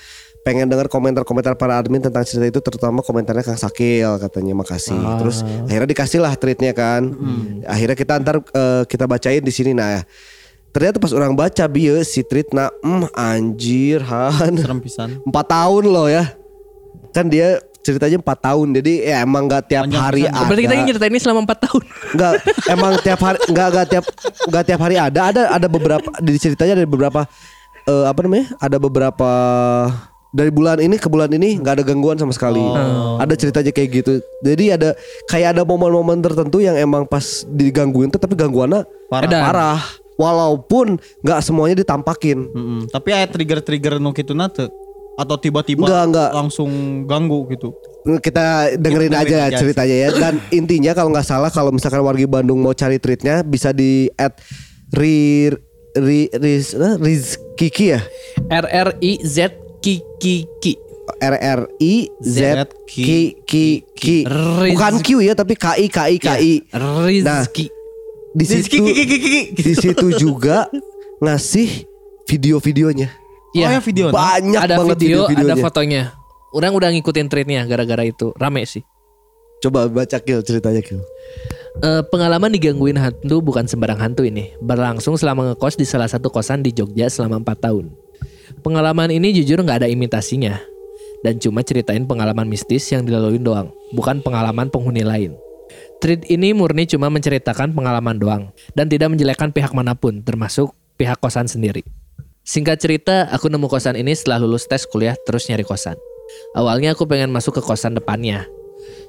[0.48, 4.96] Pengen dengar komentar-komentar para admin tentang cerita itu terutama komentarnya Kang Sakil katanya makasih.
[5.20, 7.12] Terus akhirnya dikasih lah treatnya kan.
[7.68, 10.08] Akhirnya kita antar eh, kita bacain di sini nah.
[10.72, 14.56] Ternyata pas orang baca bieu si treat nah mm, anjir Han.
[14.56, 15.20] Serem pisan.
[15.28, 16.32] Empat tahun loh ya
[17.18, 20.36] kan dia ceritanya empat tahun jadi ya emang nggak tiap Panjang hari pisan.
[20.36, 21.84] ada Berarti kita ingin cerita ini selama 4 tahun.
[22.14, 22.34] nggak
[22.78, 24.06] emang tiap hari nggak nggak tiap
[24.46, 27.22] nggak tiap hari ada ada ada beberapa di ceritanya ada beberapa
[27.88, 29.32] eh, apa namanya ada beberapa
[30.38, 32.62] dari bulan ini ke bulan ini nggak ada gangguan sama sekali
[33.18, 34.90] ada ceritanya kayak gitu jadi ada
[35.26, 39.26] kayak ada momen-momen tertentu yang emang pas digangguin tuh tapi gangguannya Parah.
[39.26, 39.42] Edan.
[39.42, 39.80] parah
[40.16, 40.88] walaupun
[41.22, 42.80] nggak semuanya ditampakin Mm-mm.
[42.88, 44.70] Tapi ada trigger-trigger nu kitu nate
[45.16, 46.30] atau tiba-tiba Enggak, enggak.
[46.32, 46.70] langsung
[47.04, 47.74] ganggu gitu.
[48.20, 49.58] kita dengerin Kita aja dengerin aja.
[49.58, 53.74] ceritanya ya dan intinya kalau nggak salah kalau misalkan wargi Bandung mau cari tweetnya bisa
[53.74, 54.38] di at
[54.94, 55.50] ri
[55.94, 58.02] ri riz eh, rizkiki ya
[58.48, 60.74] R R I Z Kiki Ki.
[61.24, 63.08] R R I Z K
[63.48, 63.54] K
[63.96, 64.06] K
[64.76, 66.54] bukan Q ya tapi K I K I K I
[67.24, 67.72] nah Rizky.
[68.36, 68.84] di situ
[69.56, 70.68] di situ juga
[71.24, 71.88] ngasih
[72.28, 73.08] video-videonya
[73.56, 74.12] Oh ya video.
[74.12, 74.36] nah.
[74.36, 76.04] banyak ada banget video, ada video-videonya fotonya.
[76.52, 78.36] Orang udah ngikutin trendnya gara-gara itu.
[78.36, 78.84] Rame sih.
[79.58, 81.02] coba baca kill ceritanya kill
[81.78, 84.50] Eh, pengalaman digangguin hantu bukan sembarang hantu ini.
[84.60, 87.86] Berlangsung selama ngekos di salah satu kosan di Jogja selama 4 tahun.
[88.66, 90.58] Pengalaman ini jujur nggak ada imitasinya.
[91.22, 93.70] Dan cuma ceritain pengalaman mistis yang dilaluin doang.
[93.94, 95.34] Bukan pengalaman penghuni lain.
[95.98, 98.44] Treat ini murni cuma menceritakan pengalaman doang.
[98.78, 101.82] Dan tidak menjelekkan pihak mana pun, termasuk pihak kosan sendiri.
[102.48, 105.98] Singkat cerita, aku nemu kosan ini setelah lulus tes kuliah terus nyari kosan.
[106.56, 108.46] Awalnya aku pengen masuk ke kosan depannya.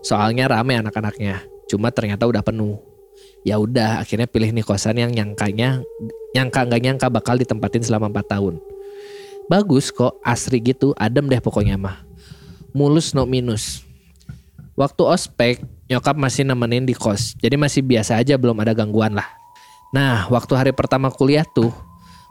[0.02, 1.44] Soalnya rame anak-anaknya.
[1.70, 2.80] Cuma ternyata udah penuh.
[3.46, 5.84] Ya udah, akhirnya pilih nih kosan yang nyangkanya
[6.34, 8.54] nyangka nggak nyangka bakal ditempatin selama 4 tahun.
[9.48, 12.04] Bagus kok, asri gitu, adem deh pokoknya mah.
[12.76, 13.80] Mulus no minus.
[14.76, 17.32] Waktu ospek, nyokap masih nemenin di kos.
[17.40, 19.24] Jadi masih biasa aja belum ada gangguan lah.
[19.90, 21.72] Nah, waktu hari pertama kuliah tuh,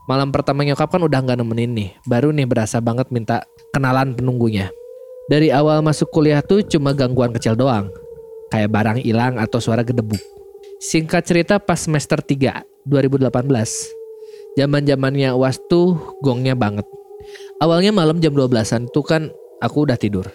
[0.05, 1.89] malam pertama nyokap kan udah nggak nemenin nih.
[2.05, 3.41] Baru nih berasa banget minta
[3.73, 4.69] kenalan penunggunya.
[5.27, 7.91] Dari awal masuk kuliah tuh cuma gangguan kecil doang.
[8.53, 10.21] Kayak barang hilang atau suara gedebuk.
[10.79, 13.33] Singkat cerita pas semester 3 2018.
[14.55, 16.85] Zaman zamannya UAS tuh gongnya banget.
[17.57, 20.29] Awalnya malam jam 12-an tuh kan aku udah tidur.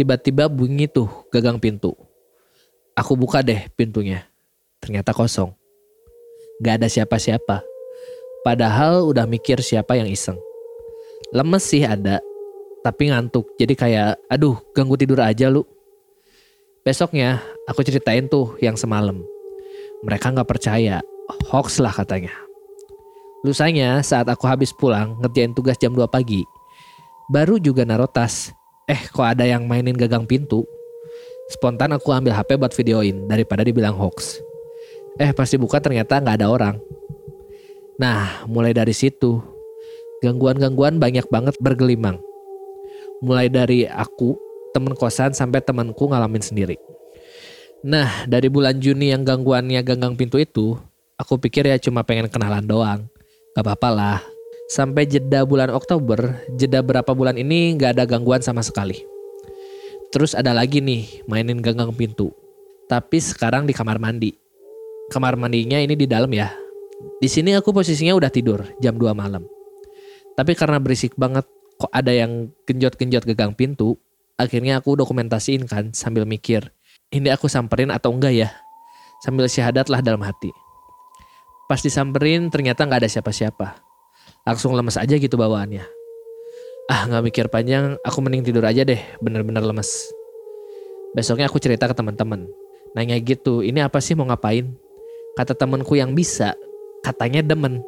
[0.00, 1.92] Tiba-tiba bunyi tuh gagang pintu.
[2.96, 4.24] Aku buka deh pintunya.
[4.80, 5.52] Ternyata kosong.
[6.64, 7.60] Gak ada siapa-siapa.
[8.40, 10.40] Padahal udah mikir siapa yang iseng.
[11.36, 12.24] Lemes sih ada,
[12.80, 13.52] tapi ngantuk.
[13.60, 15.68] Jadi kayak, aduh ganggu tidur aja lu.
[16.80, 19.20] Besoknya aku ceritain tuh yang semalam.
[20.00, 21.04] Mereka nggak percaya,
[21.52, 22.47] hoax lah katanya.
[23.46, 26.42] Lusanya saat aku habis pulang ngerjain tugas jam 2 pagi,
[27.30, 28.50] baru juga naruh tas.
[28.88, 30.66] Eh kok ada yang mainin gagang pintu?
[31.48, 34.42] Spontan aku ambil HP buat videoin daripada dibilang hoax.
[35.22, 36.76] Eh pas dibuka ternyata nggak ada orang.
[38.00, 39.38] Nah mulai dari situ
[40.18, 42.18] gangguan-gangguan banyak banget bergelimang.
[43.22, 44.38] Mulai dari aku,
[44.70, 46.78] temen kosan sampai temanku ngalamin sendiri.
[47.82, 50.78] Nah, dari bulan Juni yang gangguannya ganggang pintu itu,
[51.18, 53.00] aku pikir ya cuma pengen kenalan doang.
[53.56, 54.18] Gak apa-apa lah.
[54.68, 59.00] Sampai jeda bulan Oktober, jeda berapa bulan ini gak ada gangguan sama sekali.
[60.12, 62.32] Terus ada lagi nih, mainin ganggang pintu.
[62.88, 64.32] Tapi sekarang di kamar mandi.
[65.08, 66.52] Kamar mandinya ini di dalam ya.
[67.20, 69.44] Di sini aku posisinya udah tidur, jam 2 malam.
[70.36, 71.44] Tapi karena berisik banget,
[71.78, 73.96] kok ada yang genjot-genjot gagang pintu,
[74.36, 76.70] akhirnya aku dokumentasiin kan sambil mikir,
[77.08, 78.48] ini aku samperin atau enggak ya?
[79.24, 80.52] Sambil syahadat lah dalam hati.
[81.68, 83.76] Pas disamperin ternyata nggak ada siapa-siapa.
[84.48, 85.84] Langsung lemes aja gitu bawaannya.
[86.88, 90.08] Ah nggak mikir panjang, aku mending tidur aja deh, bener-bener lemes.
[91.12, 92.48] Besoknya aku cerita ke teman-teman.
[92.96, 94.72] Nanya gitu, ini apa sih mau ngapain?
[95.36, 96.56] Kata temanku yang bisa,
[97.04, 97.84] katanya demen.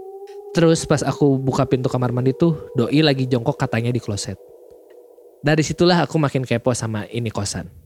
[0.53, 4.37] Terus pas aku buka pintu kamar mandi tuh, doi lagi jongkok katanya di kloset.
[5.41, 7.81] Dari situlah aku makin kepo sama ini kosan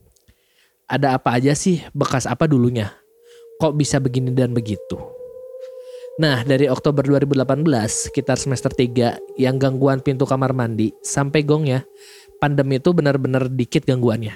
[0.85, 2.93] ada apa aja sih bekas apa dulunya?
[3.57, 5.14] Kok bisa begini dan begitu?
[6.15, 7.67] Nah, dari Oktober 2018,
[8.07, 11.83] sekitar semester 3, yang gangguan pintu kamar mandi sampai gongnya,
[12.39, 14.31] pandemi itu benar-benar dikit gangguannya.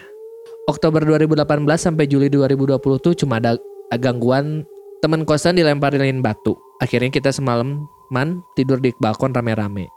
[0.68, 1.48] Oktober 2018
[1.80, 3.56] sampai Juli 2020 tuh cuma ada
[3.96, 4.68] gangguan
[5.00, 6.60] teman kosan dilemparin batu.
[6.84, 9.88] Akhirnya kita semalam man tidur di balkon rame-rame.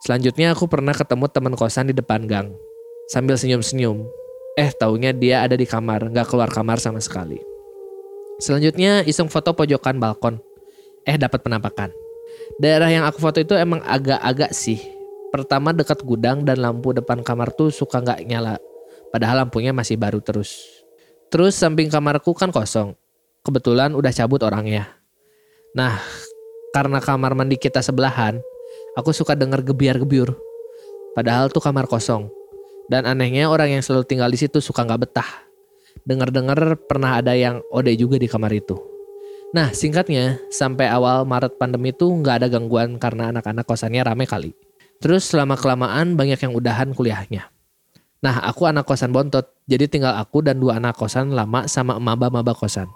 [0.00, 2.48] Selanjutnya aku pernah ketemu teman kosan di depan gang.
[3.12, 4.08] Sambil senyum-senyum,
[4.58, 7.38] Eh taunya dia ada di kamar, nggak keluar kamar sama sekali.
[8.42, 10.42] Selanjutnya iseng foto pojokan balkon.
[11.04, 11.90] Eh dapat penampakan.
[12.60, 14.80] Daerah yang aku foto itu emang agak-agak sih.
[15.30, 18.58] Pertama dekat gudang dan lampu depan kamar tuh suka nggak nyala.
[19.14, 20.66] Padahal lampunya masih baru terus.
[21.30, 22.98] Terus samping kamarku kan kosong.
[23.46, 24.90] Kebetulan udah cabut orangnya.
[25.72, 26.02] Nah,
[26.74, 28.42] karena kamar mandi kita sebelahan,
[28.98, 30.34] aku suka denger gebiar-gebiur.
[31.14, 32.26] Padahal tuh kamar kosong.
[32.90, 35.30] Dan anehnya orang yang selalu tinggal di situ suka nggak betah.
[36.02, 38.89] Dengar-dengar pernah ada yang ode juga di kamar itu.
[39.50, 44.54] Nah singkatnya sampai awal Maret pandemi itu nggak ada gangguan karena anak-anak kosannya rame kali.
[45.02, 47.50] Terus selama kelamaan banyak yang udahan kuliahnya.
[48.22, 52.54] Nah aku anak kosan bontot jadi tinggal aku dan dua anak kosan lama sama maba-maba
[52.54, 52.86] kosan.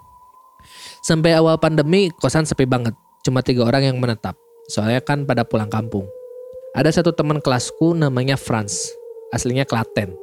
[1.03, 2.95] Sampai awal pandemi kosan sepi banget.
[3.27, 4.37] Cuma tiga orang yang menetap.
[4.71, 6.07] Soalnya kan pada pulang kampung.
[6.71, 8.95] Ada satu teman kelasku namanya Franz
[9.35, 10.15] aslinya Klaten.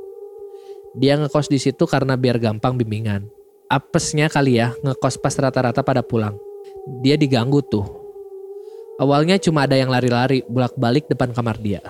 [0.97, 3.29] Dia ngekos di situ karena biar gampang bimbingan.
[3.73, 6.37] Apesnya kali ya ngekos pas rata-rata pada pulang.
[7.01, 7.89] Dia diganggu tuh.
[9.01, 11.81] Awalnya cuma ada yang lari-lari bolak-balik depan kamar dia.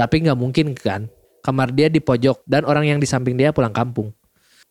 [0.00, 1.12] Tapi nggak mungkin kan,
[1.44, 4.16] kamar dia di pojok dan orang yang di samping dia pulang kampung.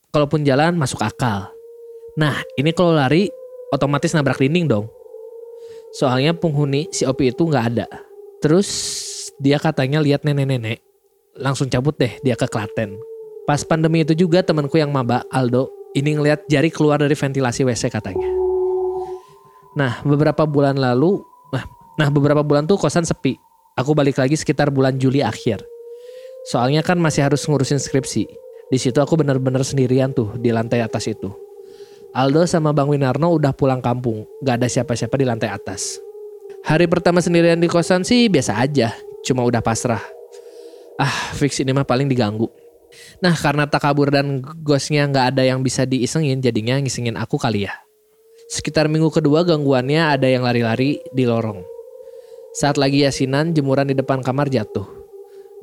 [0.10, 1.54] Kalaupun jalan masuk akal.
[2.18, 3.30] Nah ini kalau lari
[3.70, 4.90] otomatis nabrak dinding dong.
[5.94, 7.86] Soalnya penghuni si Opi itu nggak ada.
[8.42, 8.68] Terus
[9.38, 10.82] dia katanya lihat nenek-nenek
[11.38, 12.98] langsung cabut deh dia ke Klaten.
[13.46, 17.88] Pas pandemi itu juga temanku yang maba Aldo ini ngeliat jari keluar dari ventilasi WC
[17.88, 18.28] katanya.
[19.80, 21.24] Nah beberapa bulan lalu,
[21.56, 21.64] nah,
[21.96, 23.40] nah beberapa bulan tuh kosan sepi.
[23.76, 25.64] Aku balik lagi sekitar bulan Juli akhir.
[26.52, 28.24] Soalnya kan masih harus ngurusin skripsi.
[28.72, 31.32] Di situ aku bener-bener sendirian tuh di lantai atas itu.
[32.16, 36.00] Aldo sama Bang Winarno udah pulang kampung, gak ada siapa-siapa di lantai atas.
[36.64, 38.96] Hari pertama sendirian di kosan sih biasa aja,
[39.28, 40.16] cuma udah pasrah
[40.96, 42.48] ah fix ini mah paling diganggu.
[43.24, 47.74] Nah karena takabur dan ghostnya nggak ada yang bisa diisengin jadinya ngisengin aku kali ya.
[48.52, 51.64] Sekitar minggu kedua gangguannya ada yang lari-lari di lorong.
[52.56, 54.86] Saat lagi yasinan jemuran di depan kamar jatuh.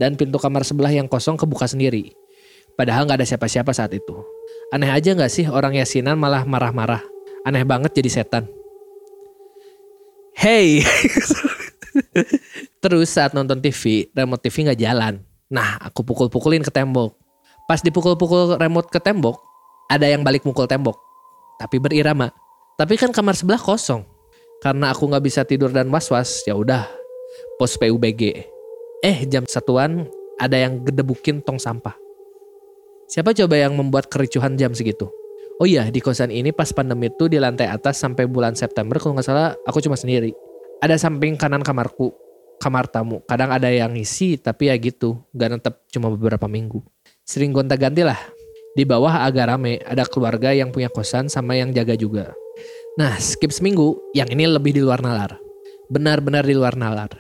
[0.01, 2.17] Dan pintu kamar sebelah yang kosong kebuka sendiri.
[2.75, 4.17] Padahal nggak ada siapa-siapa saat itu.
[4.73, 7.05] Aneh aja nggak sih orang yasinan malah marah-marah.
[7.45, 8.49] Aneh banget jadi setan.
[10.33, 10.81] Hey,
[12.83, 15.15] Terus saat nonton TV, remote TV nggak jalan.
[15.53, 17.15] Nah, aku pukul-pukulin ke tembok.
[17.73, 19.41] Pas dipukul-pukul remote ke tembok,
[19.89, 20.93] ada yang balik mukul tembok.
[21.57, 22.29] Tapi berirama.
[22.77, 24.05] Tapi kan kamar sebelah kosong.
[24.61, 26.85] Karena aku nggak bisa tidur dan was-was, ya udah
[27.57, 28.45] pos PUBG.
[29.01, 30.05] Eh jam satuan
[30.37, 31.97] ada yang gedebukin tong sampah.
[33.09, 35.09] Siapa coba yang membuat kericuhan jam segitu?
[35.57, 39.17] Oh iya di kosan ini pas pandemi itu di lantai atas sampai bulan September kalau
[39.17, 40.37] nggak salah aku cuma sendiri.
[40.85, 42.13] Ada samping kanan kamarku,
[42.61, 43.25] kamar tamu.
[43.25, 46.92] Kadang ada yang ngisi tapi ya gitu, gak netep cuma beberapa minggu.
[47.23, 48.19] Sering gonta-ganti lah.
[48.73, 52.33] Di bawah agak rame, ada keluarga yang punya kosan sama yang jaga juga.
[52.99, 55.37] Nah, skip seminggu, yang ini lebih di luar nalar.
[55.93, 57.13] Benar-benar di luar nalar.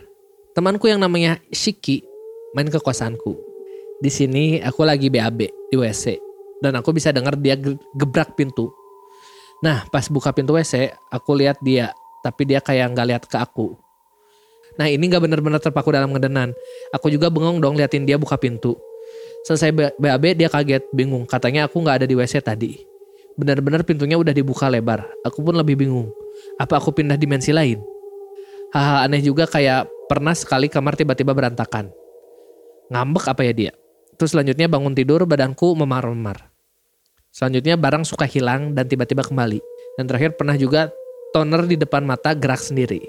[0.53, 2.05] Temanku yang namanya Shiki
[2.53, 3.37] main ke kosanku.
[4.03, 6.19] Di sini aku lagi BAB di WC
[6.61, 8.69] dan aku bisa dengar dia ge- gebrak pintu.
[9.65, 13.79] Nah, pas buka pintu WC, aku lihat dia, tapi dia kayak nggak lihat ke aku.
[14.77, 16.51] Nah, ini nggak benar-benar terpaku dalam ngedenan.
[16.93, 18.75] Aku juga bengong dong liatin dia buka pintu.
[19.42, 21.26] Selesai BAB dia kaget, bingung.
[21.26, 22.78] Katanya aku nggak ada di WC tadi.
[23.35, 25.02] Benar-benar pintunya udah dibuka lebar.
[25.26, 26.14] Aku pun lebih bingung.
[26.62, 27.83] Apa aku pindah dimensi lain?
[28.72, 31.90] Hal-hal aneh juga kayak pernah sekali kamar tiba-tiba berantakan.
[32.92, 33.72] Ngambek apa ya dia?
[34.16, 36.52] Terus selanjutnya bangun tidur badanku memar-memar.
[37.33, 39.59] Selanjutnya barang suka hilang dan tiba-tiba kembali.
[39.96, 40.92] Dan terakhir pernah juga
[41.33, 43.00] toner di depan mata gerak sendiri.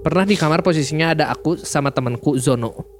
[0.00, 2.99] Pernah di kamar posisinya ada aku sama temanku Zono.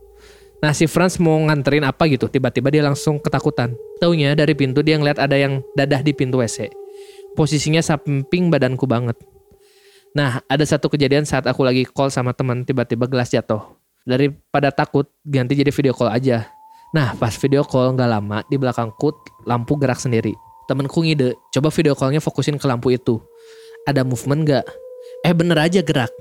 [0.61, 3.73] Nah si Franz mau nganterin apa gitu, tiba-tiba dia langsung ketakutan.
[3.97, 6.69] Taunya dari pintu dia ngeliat ada yang dadah di pintu WC.
[7.33, 9.17] Posisinya samping badanku banget.
[10.13, 13.73] Nah ada satu kejadian saat aku lagi call sama teman tiba-tiba gelas jatuh.
[14.05, 16.53] Daripada takut ganti jadi video call aja.
[16.93, 19.17] Nah pas video call nggak lama di belakangku
[19.49, 20.37] lampu gerak sendiri.
[20.69, 23.17] Temenku ngide, coba video callnya fokusin ke lampu itu.
[23.89, 24.67] Ada movement nggak?
[25.25, 26.13] Eh bener aja gerak.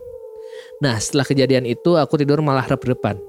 [0.79, 3.28] Nah setelah kejadian itu aku tidur malah rep-repan.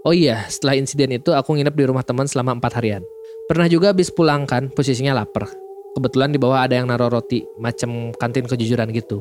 [0.00, 3.04] Oh iya, setelah insiden itu aku nginep di rumah teman selama empat harian.
[3.52, 5.52] Pernah juga habis pulang kan, posisinya lapar.
[5.92, 9.20] Kebetulan di bawah ada yang naruh roti, macam kantin kejujuran gitu.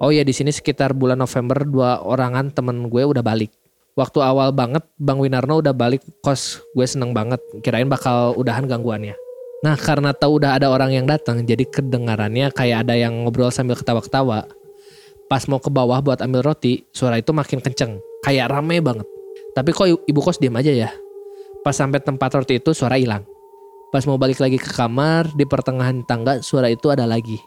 [0.00, 3.52] Oh iya, di sini sekitar bulan November dua orangan temen gue udah balik.
[3.94, 7.38] Waktu awal banget Bang Winarno udah balik kos, gue seneng banget.
[7.60, 9.14] Kirain bakal udahan gangguannya.
[9.62, 13.76] Nah karena tahu udah ada orang yang datang, jadi kedengarannya kayak ada yang ngobrol sambil
[13.76, 14.48] ketawa-ketawa.
[15.28, 19.08] Pas mau ke bawah buat ambil roti, suara itu makin kenceng, kayak rame banget.
[19.54, 20.90] Tapi kok ibu kos diam aja ya?
[21.62, 23.22] Pas sampai tempat roti itu suara hilang.
[23.94, 27.38] Pas mau balik lagi ke kamar, di pertengahan tangga suara itu ada lagi.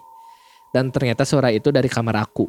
[0.72, 2.48] Dan ternyata suara itu dari kamar aku.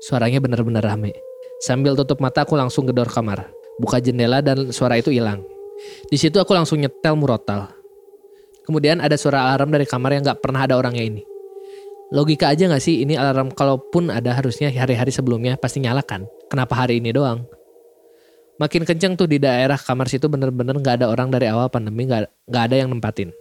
[0.00, 1.12] Suaranya bener-bener rame.
[1.60, 3.52] Sambil tutup mata aku langsung gedor kamar.
[3.76, 5.44] Buka jendela dan suara itu hilang.
[6.08, 7.68] Di situ aku langsung nyetel murotal.
[8.64, 11.22] Kemudian ada suara alarm dari kamar yang gak pernah ada orangnya ini.
[12.16, 16.24] Logika aja gak sih ini alarm kalaupun ada harusnya hari-hari sebelumnya pasti nyala kan?
[16.48, 17.44] Kenapa hari ini doang?
[18.60, 22.28] Makin kenceng tuh di daerah kamar situ bener-bener gak ada orang dari awal pandemi gak,
[22.44, 23.32] gak ada yang nempatin.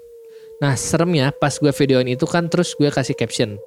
[0.63, 3.59] Nah seremnya pas gue videoin itu kan terus gue kasih caption.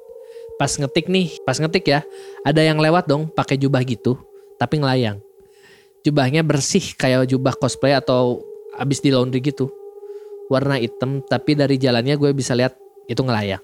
[0.56, 2.00] Pas ngetik nih, pas ngetik ya,
[2.40, 4.16] ada yang lewat dong pakai jubah gitu,
[4.56, 5.20] tapi ngelayang.
[6.08, 8.40] Jubahnya bersih kayak jubah cosplay atau
[8.80, 9.68] abis di laundry gitu.
[10.48, 12.76] Warna hitam tapi dari jalannya gue bisa lihat
[13.12, 13.60] itu ngelayang.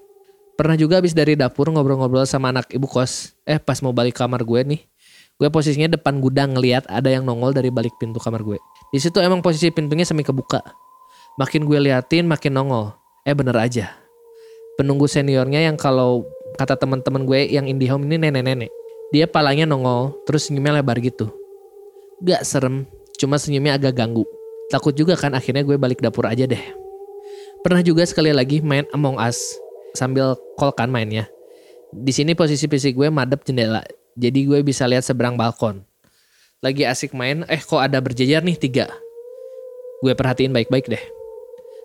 [0.59, 3.33] Pernah juga abis dari dapur ngobrol-ngobrol sama anak ibu kos.
[3.47, 4.81] Eh pas mau balik kamar gue nih,
[5.39, 8.59] gue posisinya depan gudang ngeliat ada yang nongol dari balik pintu kamar gue.
[8.91, 10.61] Di situ emang posisi pintunya semi kebuka.
[11.39, 12.91] Makin gue liatin makin nongol.
[13.23, 13.95] Eh bener aja.
[14.75, 16.27] Penunggu seniornya yang kalau
[16.59, 18.71] kata teman-teman gue yang indie home ini nenek-nenek.
[19.15, 21.31] Dia palanya nongol terus senyumnya lebar gitu.
[22.27, 22.83] Gak serem,
[23.23, 24.27] cuma senyumnya agak ganggu.
[24.75, 26.61] Takut juga kan akhirnya gue balik dapur aja deh.
[27.63, 29.39] Pernah juga sekali lagi main Among Us
[29.95, 31.31] sambil call kan mainnya.
[31.89, 33.81] Di sini posisi PC gue madep jendela,
[34.19, 35.87] jadi gue bisa lihat seberang balkon.
[36.59, 38.91] Lagi asik main, eh kok ada berjejer nih tiga.
[40.03, 41.05] Gue perhatiin baik-baik deh.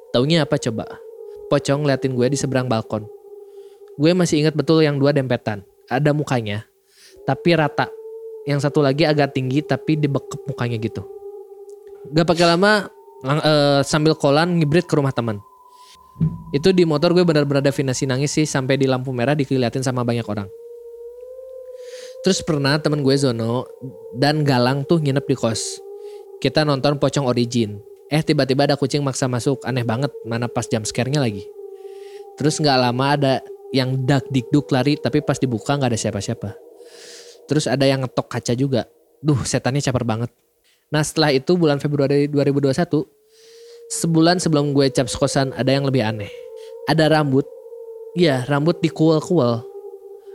[0.09, 0.89] Taunya apa coba?
[1.53, 3.05] Pocong ngeliatin gue di seberang balkon.
[4.01, 5.61] Gue masih ingat betul yang dua dempetan.
[5.93, 6.65] Ada mukanya,
[7.29, 7.85] tapi rata.
[8.49, 11.05] Yang satu lagi agak tinggi tapi dibekep mukanya gitu.
[12.09, 12.89] Gak pakai lama
[13.21, 15.37] lang- eh, sambil kolan ngibrit ke rumah teman.
[16.49, 20.25] Itu di motor gue benar-benar definisi nangis sih sampai di lampu merah dikeliatin sama banyak
[20.25, 20.49] orang.
[22.23, 23.67] Terus pernah temen gue Zono
[24.15, 25.84] dan Galang tuh nginep di kos.
[26.39, 27.84] Kita nonton Pocong Origin.
[28.07, 29.59] Eh tiba-tiba ada kucing maksa masuk.
[29.67, 31.43] Aneh banget mana pas jam scare-nya lagi.
[32.39, 33.34] Terus nggak lama ada
[33.76, 36.55] yang dak dikduk lari tapi pas dibuka nggak ada siapa-siapa.
[37.51, 38.88] Terus ada yang ngetok kaca juga.
[39.19, 40.32] Duh setannya caper banget.
[40.95, 42.71] Nah setelah itu bulan Februari 2021
[43.91, 46.32] sebulan sebelum gue cap kosan ada yang lebih aneh.
[46.88, 47.43] Ada rambut.
[48.15, 49.72] Iya rambut dikuel-kuel.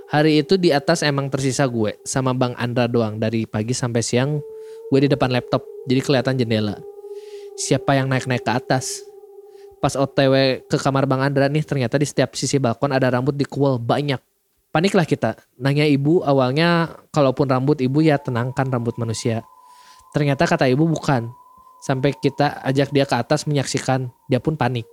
[0.09, 4.40] Hari itu di atas emang tersisa gue sama Bang Andra doang dari pagi sampai siang
[4.88, 6.80] gue di depan laptop jadi kelihatan jendela.
[7.61, 9.04] Siapa yang naik-naik ke atas?
[9.84, 13.76] Pas OTW ke kamar Bang Andra nih ternyata di setiap sisi balkon ada rambut dikuel
[13.76, 14.16] banyak.
[14.72, 15.36] Paniklah kita.
[15.61, 19.44] Nanya ibu awalnya kalaupun rambut ibu ya tenangkan rambut manusia.
[20.16, 21.28] Ternyata kata ibu bukan.
[21.84, 24.88] Sampai kita ajak dia ke atas menyaksikan, dia pun panik.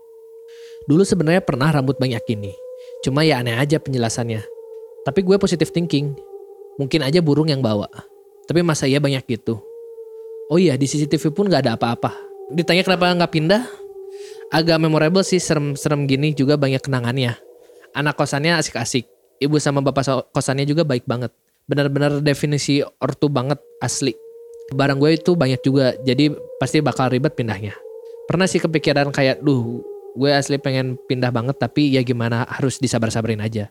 [0.91, 2.51] Dulu sebenarnya pernah rambut banyak ini.
[2.99, 4.54] Cuma ya aneh aja penjelasannya.
[5.05, 6.17] Tapi gue positive thinking.
[6.81, 7.85] Mungkin aja burung yang bawa.
[8.49, 9.61] Tapi masa iya banyak gitu?
[10.49, 12.13] Oh iya di CCTV pun gak ada apa-apa.
[12.49, 13.63] Ditanya kenapa nggak pindah?
[14.53, 17.37] Agak memorable sih serem-serem gini juga banyak kenangannya.
[17.97, 19.05] Anak kosannya asik-asik.
[19.41, 21.33] Ibu sama bapak kosannya juga baik banget.
[21.65, 24.13] Benar-benar definisi ortu banget asli.
[24.73, 27.73] Barang gue itu banyak juga, jadi pasti bakal ribet pindahnya.
[28.25, 29.81] Pernah sih kepikiran kayak, duh
[30.15, 33.67] gue asli pengen pindah banget tapi ya gimana harus disabar-sabarin aja.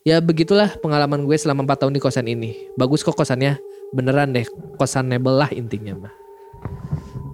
[0.00, 2.56] Ya begitulah pengalaman gue selama 4 tahun di kosan ini.
[2.80, 3.60] Bagus kok kosannya,
[3.92, 4.48] beneran deh
[4.80, 6.14] kosan nebel lah intinya mah.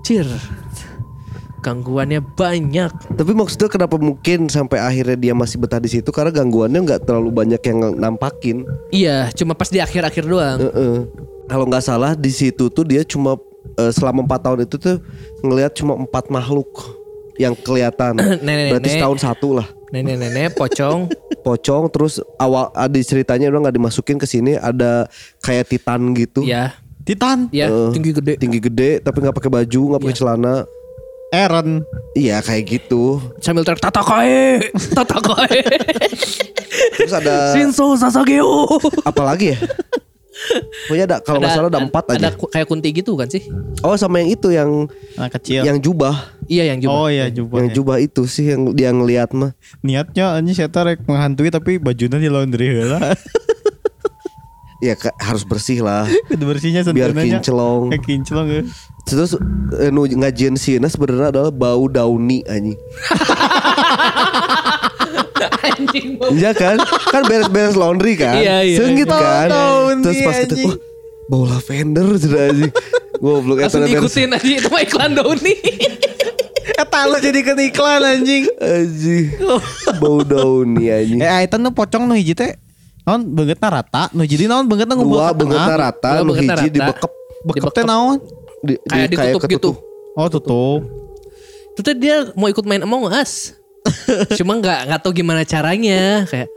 [0.02, 0.26] Cir,
[1.62, 2.90] gangguannya banyak.
[3.14, 7.30] Tapi maksudnya kenapa mungkin sampai akhirnya dia masih betah di situ karena gangguannya nggak terlalu
[7.30, 8.66] banyak yang nampakin.
[8.90, 10.58] Iya, cuma pas di akhir-akhir doang.
[10.58, 10.96] Heeh.
[11.46, 13.38] Kalau nggak salah di situ tuh dia cuma
[13.78, 14.98] eh, selama empat tahun itu tuh
[15.46, 16.66] ngelihat cuma empat makhluk
[17.38, 18.18] yang kelihatan.
[18.42, 18.74] Nenek-nenek.
[18.74, 19.70] Berarti setahun satu lah.
[19.88, 21.06] Nenek-nenek pocong.
[21.46, 25.06] Pocong terus awal ada ceritanya udah nggak dimasukin ke sini ada
[25.38, 26.42] kayak titan gitu.
[26.42, 27.46] ya, Titan.
[27.50, 28.34] ya Eh, tinggi gede.
[28.34, 30.20] Tinggi gede tapi nggak pakai baju nggak pakai Iya.
[30.20, 30.54] celana.
[31.28, 31.68] Eren.
[32.12, 33.22] Iya kayak gitu.
[33.38, 34.58] Sambil teriak tatakae,
[34.90, 35.62] tatakae.
[36.96, 38.66] Terus ada Shinso Sasageo.
[39.02, 39.58] apalagi ya?
[40.86, 42.28] Pokoknya ada kalau nggak salah ada empat aja.
[42.28, 43.48] Ada kayak kunti gitu kan sih?
[43.80, 44.84] Oh sama yang itu yang
[45.16, 45.64] Anak kecil.
[45.64, 46.12] yang jubah,
[46.44, 46.92] Iya yang juga.
[46.92, 47.56] Oh iya jubah.
[47.58, 49.56] yang jubah itu sih yang dia ngeliat mah.
[49.80, 53.16] Niatnya anjing saya rek menghantui tapi bajunya di laundry heula.
[54.76, 56.04] Ya ka- harus bersih lah.
[56.28, 57.88] Kudu bersihnya Biar kinclong.
[57.88, 58.62] Kayak kinclong ya.
[59.08, 59.32] Terus
[59.72, 62.76] eh, nu ngajian sieuna sebenarnya adalah bau dauni anjing.
[65.38, 66.08] Anjing.
[66.32, 66.76] Iya kan?
[66.82, 68.34] Kan beres-beres laundry kan?
[68.34, 68.76] Iya, iya.
[68.76, 69.48] Sengit Bau kan?
[69.48, 70.76] dauni, Terus pas kita wah
[71.26, 72.72] bau lavender sudah anjing.
[73.16, 75.54] Goblok Langsung diikutin aja itu mah iklan Doni.
[76.76, 78.44] Eta lu jadi ke iklan anjing.
[78.54, 79.24] Anjing.
[80.02, 81.18] Bau dauni anjing.
[81.18, 82.52] Eh eta nu pocong nu hiji teh.
[83.02, 85.40] Naon beungeutna rata, nu jadi naon beungeutna ngumpul Dua ka tengah.
[85.40, 87.12] bengetna rata, nu beungeutna hiji dibekep
[87.46, 88.18] Bekep teh naon?
[88.60, 89.70] di, di- Kayak ditutup gitu.
[90.12, 90.80] Oh tutup.
[91.72, 93.55] Itu tuh dia mau ikut main Among Us.
[94.38, 96.24] Cuma nggak nggak tahu gimana caranya.
[96.26, 96.50] Kayak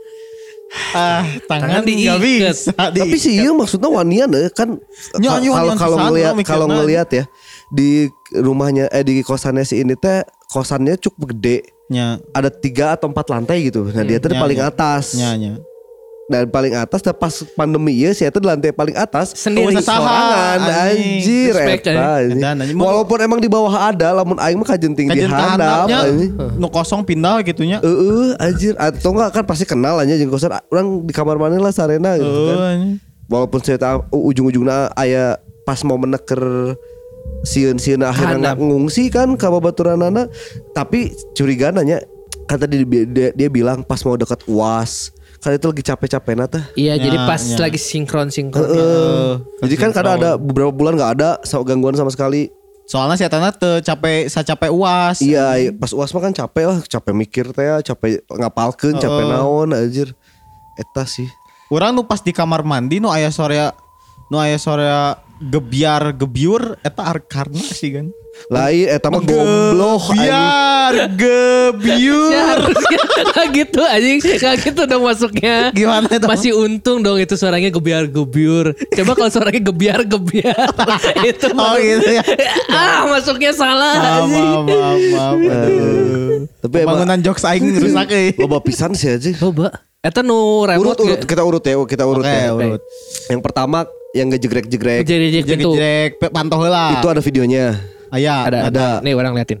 [0.94, 2.18] Ah, Tangan tangan, diikat.
[2.22, 2.70] bisa.
[2.70, 4.78] Tapi sih iya maksudnya wanian eh, kan
[5.18, 7.24] kalau kalau ngelihat kalau ngelihat ya
[7.74, 11.66] di rumahnya eh di kosannya si ini teh kosannya cukup gede.
[11.90, 13.82] Nya, ada tiga atau empat lantai gitu.
[13.90, 15.18] Nah dia tuh di nya, paling atas.
[15.18, 15.58] Nya, nya.
[16.30, 19.82] Dan paling atas teh pas pandemi ya saya tuh di lantai paling atas Sendiri.
[19.82, 22.22] Sorangan anjir eta,
[22.78, 25.90] walaupun emang di bawah ada lamun aing mah kajen tinggi handap
[26.54, 27.82] nu kosong pindah gitunya.
[27.82, 28.78] Heeh, anjir.
[28.78, 30.54] Atau enggak kan pasti kenal aja jeung kosan.
[30.70, 33.02] Orang di kamar mana lah sarena gitu kan.
[33.26, 36.74] walaupun saya tahu ujung-ujungnya aya pas mau meneker
[37.46, 38.62] sieun-sieun akhirnya Kehandap.
[38.62, 40.30] ngungsi kan ke babaturanana.
[40.78, 41.98] Tapi curiga nanya
[42.46, 46.94] kata dia, dia, dia bilang pas mau dekat UAS kan itu lagi capek-capek nata Iya,
[46.94, 47.56] jadi Ya, pas ya.
[47.58, 48.68] lagi sinkron sinkron.
[49.60, 51.30] jadi kan kadang ada beberapa bulan nggak ada
[51.64, 52.52] gangguan sama sekali.
[52.84, 55.22] Soalnya si Etana teu capek sa capek uas.
[55.22, 59.70] iya iya, pas UAS mah kan capek lah capek mikir teh capek ngapalkeun capek naon
[59.70, 60.12] anjir.
[60.74, 61.30] Eta sih.
[61.70, 63.62] Orang nu pas di kamar mandi nu aya sore
[64.26, 64.84] nu aya sore
[65.42, 68.06] gebiar gebiur eta karena sih kan.
[68.46, 70.22] lain eta mah goblok anjing.
[70.22, 72.30] Biar gebiur.
[72.30, 76.24] Ya harusnya nggak gitu anjing Gak gitu dong masuknya Gimana itu?
[76.24, 80.66] Masih untung dong itu suaranya gebiar gebiur Coba kalau suaranya gebiar gebiar
[81.28, 82.22] Itu Oh gitu ya.
[82.70, 84.46] Ah masuknya salah Maaf, anjing.
[84.64, 85.38] maaf, maaf.
[86.60, 88.30] Tapi Bangunan jokes aing rusak euy.
[88.36, 92.24] loba pisan sih aja Coba Eta nu remote urut urut kita urut ya kita urut
[92.24, 92.56] Oke, ya.
[92.56, 92.82] urut.
[93.28, 93.84] Yang pertama
[94.16, 96.96] yang ngejegrek-jegrek Jadi Jadi pintu jek pantau heula.
[96.96, 97.76] itu ada videonya.
[98.08, 98.96] Aya, ada, ada.
[98.96, 99.04] ada.
[99.04, 99.60] Nih orang liatin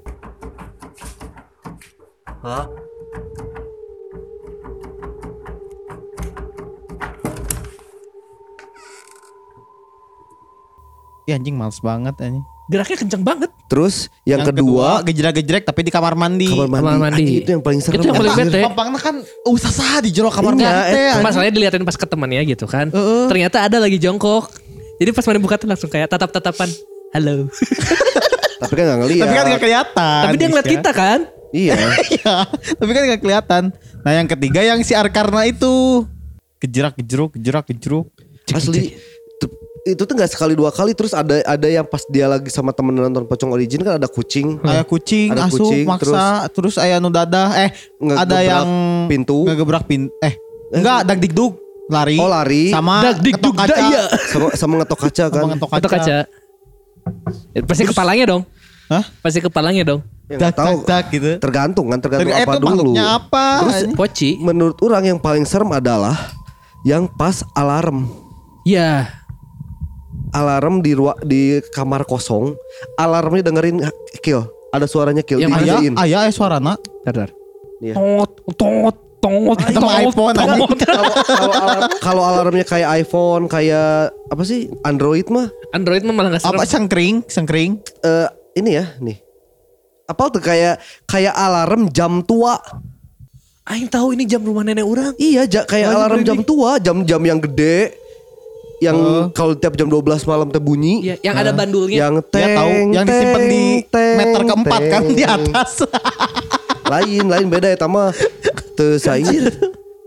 [11.28, 12.42] Ih, anjing males banget anjing.
[12.70, 16.46] Geraknya kenceng banget Terus yang, kedua, gejrek-gejrek tapi di kamar mandi.
[16.46, 16.86] kamar mandi.
[16.86, 17.18] Kamar mandi.
[17.18, 17.98] Anjing, itu yang paling serem.
[17.98, 18.60] Itu yang paling bete.
[18.62, 19.14] Gampangnya kan
[19.50, 21.22] usah sah di jero kamar Iya, mandi anjing.
[21.26, 22.86] Masalahnya diliatin pas ke temannya gitu kan
[23.26, 24.54] Ternyata ada lagi jongkok
[25.02, 26.70] Jadi pas mana buka tuh langsung kayak tatap-tatapan
[27.10, 27.50] Halo
[28.62, 29.24] Tapi kan gak ngeliat.
[29.24, 30.22] Tapi kan gak kelihatan.
[30.22, 30.76] Tapi dia ngeliat Bisa.
[30.78, 31.18] kita kan
[31.50, 31.74] Iya.
[32.14, 32.34] Iya,
[32.78, 33.62] tapi kan gak kelihatan.
[34.06, 36.06] Nah yang ketiga yang si Arkarna itu
[36.62, 38.06] kejerak kejeruk kejerak kejeruk.
[38.50, 38.94] Asli.
[39.82, 42.92] Itu tuh gak sekali dua kali terus ada ada yang pas dia lagi sama temen
[42.92, 44.60] nonton pocong origin kan ada kucing.
[44.60, 47.70] Aya kucing, Ada asup, kucing, maksa, terus, aya nu dadah, eh
[48.12, 48.66] ada yang
[49.06, 49.44] pintu.
[49.44, 50.36] ngegebrak pin, eh
[50.70, 51.56] enggak, dag digdug.
[51.88, 52.14] lari.
[52.16, 52.70] Oh, lari.
[52.70, 53.74] Sama Dak, dik, ketok duk, kaca.
[53.74, 54.02] daya.
[54.30, 55.34] sama sama ngetok kaca kan.
[55.34, 55.78] Sama ngetok kaca.
[55.80, 56.16] Atau kaca.
[57.50, 58.42] Ya, Pasti kepalanya dong.
[58.86, 59.04] Hah?
[59.18, 60.00] Pasti kepalanya dong.
[60.26, 60.76] Ya, Dak, tahu.
[60.82, 61.30] dak, dak gitu.
[61.42, 62.92] Tergantung kan, tergantung Ter- apa itu dulu.
[62.94, 63.46] apa?
[63.66, 63.74] Terus?
[63.98, 64.38] Poci.
[64.38, 66.14] menurut orang yang paling serem adalah
[66.82, 68.06] yang pas alarm.
[68.62, 69.10] Ya.
[70.30, 72.54] Alarm di ruang di kamar kosong,
[72.94, 73.82] alarmnya dengerin
[74.20, 74.46] kill.
[74.70, 76.78] Ada suaranya kill Yang Ayah, ayah eh suarana.
[77.02, 77.34] Bentar.
[77.82, 77.98] Iya.
[77.98, 80.34] Tot, tot, tot, mah iPhone.
[80.34, 80.66] Kalau
[81.26, 86.46] kalau alarm- kalau alarmnya kayak iPhone, kayak apa sih Android mah Android mah malah gak
[86.46, 86.54] serem.
[86.54, 87.82] Apa sengkring, sengkring.
[88.00, 89.18] eh ini ya nih.
[90.06, 92.58] Apa tuh kayak kayak alarm jam tua.
[93.66, 95.14] Aing tahu ini jam rumah nenek orang.
[95.14, 97.94] Iya, ja- kayak Oh, alarm jam tua, jam-jam yang gede.
[98.80, 99.24] Yang Oh.
[99.30, 101.04] kalau tiap jam 12 malam teh bunyi.
[101.04, 101.98] Iya, yang ada bandulnya.
[102.00, 105.12] Yang Dia teng, tahu yang disimpan di teng, meter keempat kan teng.
[105.12, 105.70] di atas.
[106.90, 108.10] Lain, lain beda ya tama.
[108.74, 109.46] Teu saing.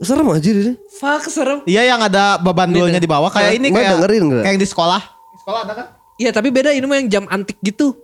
[0.01, 0.73] Serem aja ini.
[0.91, 1.63] Fuck serem.
[1.63, 4.99] Iya yang ada babandulnya di bawah kayak ini Nggak kayak dengerin kayak yang di sekolah.
[4.99, 5.85] Di sekolah ada kan?
[6.17, 7.95] Iya tapi beda ini mah yang jam antik gitu.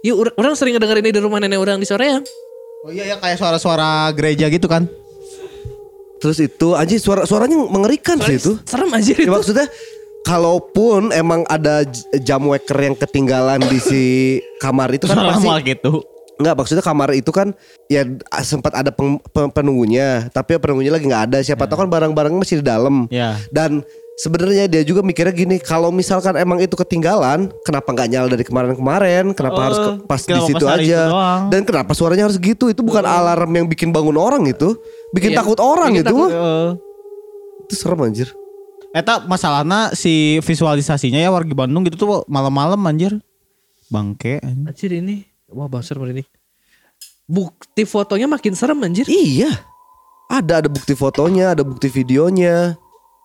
[0.00, 2.22] Iya orang sering ngedengerin ini di rumah nenek orang di soreang.
[2.84, 4.86] Oh iya ya kayak suara-suara gereja gitu kan.
[6.18, 8.54] Terus itu anjing suara suaranya mengerikan sih itu.
[8.62, 9.30] Serem aja Ya, itu.
[9.30, 9.66] maksudnya
[10.22, 11.84] kalaupun emang ada
[12.18, 14.02] jam waker yang ketinggalan di si
[14.58, 16.02] kamar itu kan pasti gitu.
[16.38, 17.50] Enggak maksudnya kamar itu kan
[17.86, 18.06] ya
[18.40, 20.30] sempat ada peng- pe- penunggunya.
[20.30, 21.38] Tapi penunggunya lagi nggak ada.
[21.40, 23.10] Siapa tahu kan barang-barang masih di dalam.
[23.10, 23.34] Ya.
[23.50, 23.82] dan
[24.18, 29.30] sebenarnya dia juga mikirnya gini kalau misalkan emang itu ketinggalan kenapa nggak nyala dari kemarin-kemarin?
[29.30, 31.00] Kenapa Oh, harus ke- pas di situ aja?
[31.46, 32.66] dan kenapa suaranya harus gitu?
[32.66, 34.78] Itu bukan alarm yang bikin bangun orang itu.
[35.10, 36.30] Bikin Iya, takut orang bikin itu takut.
[36.30, 36.68] Heeh.
[37.60, 38.28] itu serem anjir
[38.90, 43.20] Eta masalahnya si visualisasinya ya warga Bandung gitu tuh malam-malam anjir.
[43.88, 44.66] Bangke anjir.
[44.66, 45.16] Anjir ini.
[45.48, 46.24] Wah bang serem ini.
[47.24, 49.04] Bukti fotonya makin serem anjir.
[49.04, 49.52] iya
[50.28, 52.76] ada ada bukti fotonya ada bukti videonya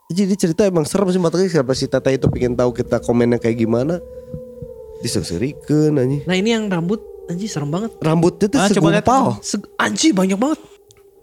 [0.08, 3.60] jadi cerita emang serem sih makanya siapa si Tata itu pengen tahu kita komennya kayak
[3.60, 4.00] gimana
[5.00, 7.92] diserikan anjing Nah ini yang rambut anjir serem banget.
[8.00, 10.60] rambutnya tuh Ah, segumpal Seg- anjir banyak banget.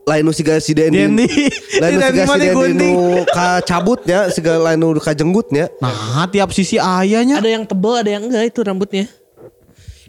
[0.03, 1.29] Lain nu siga si Dendi Dendi.
[1.77, 2.91] lain siga si Dendi nu
[3.27, 7.37] kacabutnya siga lain nu kajenggutnya Nah, tiap sisi ayahnya.
[7.37, 9.05] Ada yang tebal, ada yang enggak itu rambutnya.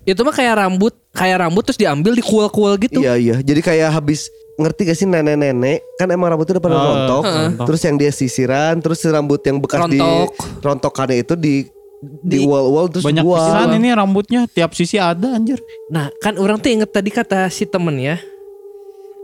[0.01, 2.99] Itu mah kayak rambut, kayak rambut terus diambil dikual-kual gitu.
[2.99, 6.83] iya iya jadi kayak habis ngerti gak sih nenek-nenek kan emang rambutnya udah pada Oh,
[6.83, 7.65] rontok rontok.
[7.65, 10.29] terus yang dia sisiran terus si rambut yang bekas Rontok.
[10.29, 11.53] di rontokannya itu di
[12.01, 15.61] di Di- wall-wall terus Banyak pisan ini rambutnya tiap sisi ada anjir.
[15.87, 18.17] Nah kan orang tuh inget tadi kata si temen ya.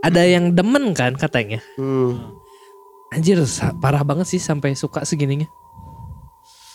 [0.04, 1.58] Ada yang demen kan katanya.
[1.74, 2.38] Hmm.
[3.10, 3.40] Anjir
[3.80, 5.48] parah banget sih sampai suka segininya.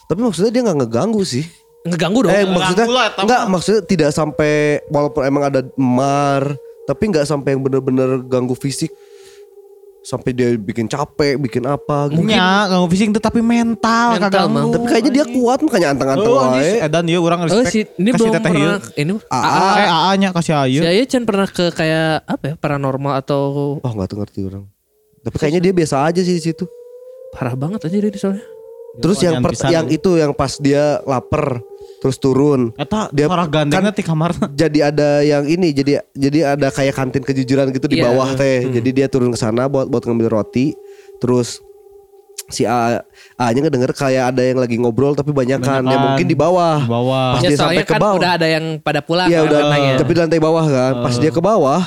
[0.09, 1.45] Tapi maksudnya dia nggak ngeganggu sih.
[1.87, 2.33] Ngeganggu dong.
[2.35, 3.49] Eh maksudnya lah, tau enggak mah.
[3.55, 8.91] maksudnya tidak sampai walaupun emang ada mar tapi nggak sampai yang bener-bener ganggu fisik.
[10.03, 12.27] Sampai dia bikin capek, bikin apa gitu.
[12.27, 14.51] Ya, ganggu fisik itu tapi mental, Mental, kagak.
[14.69, 16.75] Tapi kayaknya dia kuat makanya anteng-anteng Oh, wae.
[16.77, 17.71] edan dia orang Oh respect.
[17.71, 18.99] si ini Kasih belum teteh pernah ieu.
[18.99, 19.63] ini AA.
[19.73, 20.79] Eh, AA-nya kasih ayu.
[20.79, 23.41] Si Ayu Chan pernah ke kayak apa ya paranormal atau
[23.79, 24.63] Oh nggak tuh ngerti orang.
[25.21, 26.67] Tapi kayaknya dia biasa aja sih di situ.
[27.31, 28.43] parah banget aja dia soalnya.
[28.95, 31.63] Terus yang per- yang itu yang pas dia lapar
[32.03, 32.75] terus turun.
[32.75, 34.31] Eta Dia- suara gandengnya kan- di kamar.
[34.61, 38.11] Jadi ada yang ini jadi jadi ada kayak kantin kejujuran gitu di Iya.
[38.11, 38.67] bawah teh.
[38.67, 40.75] Jadi dia turun ke sana buat buat ngambil roti.
[41.17, 41.63] Terus
[42.45, 42.99] si A
[43.33, 46.83] A-nya ngedenger kayak ada yang lagi ngobrol tapi banyak kan ya mungkin di bawah.
[46.83, 47.27] Di bawah.
[47.33, 48.19] Pas Ya dia sampai ke kan bawah.
[48.19, 49.93] udah ada yang pada pulang Iya kan udah nanya.
[49.95, 50.93] tapi di lantai bawah kan.
[51.01, 51.81] Pas dia ke bawah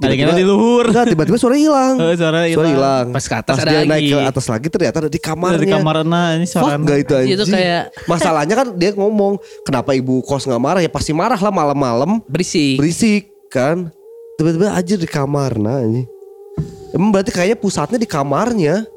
[0.00, 0.88] Tadinya di luhur.
[0.88, 1.94] Enggak tiba-tiba suara hilang.
[2.00, 3.06] Eh, suara hilang.
[3.12, 5.60] Pas ke atas ada dia naik ke atas lagi ternyata ada di kamarnya.
[5.60, 6.80] Dari kamar nah ini Fuck suara.
[6.80, 7.36] gak itu anjing.
[7.36, 11.52] Itu kayak- Masalahnya kan dia ngomong kenapa ibu kos nggak marah ya pasti marah lah
[11.52, 12.80] malam-malam berisik.
[12.80, 13.92] berisik kan.
[14.40, 16.08] Tiba-tiba aja di kamar nah ini.
[16.96, 18.88] Emang berarti kayaknya pusatnya di kamarnya.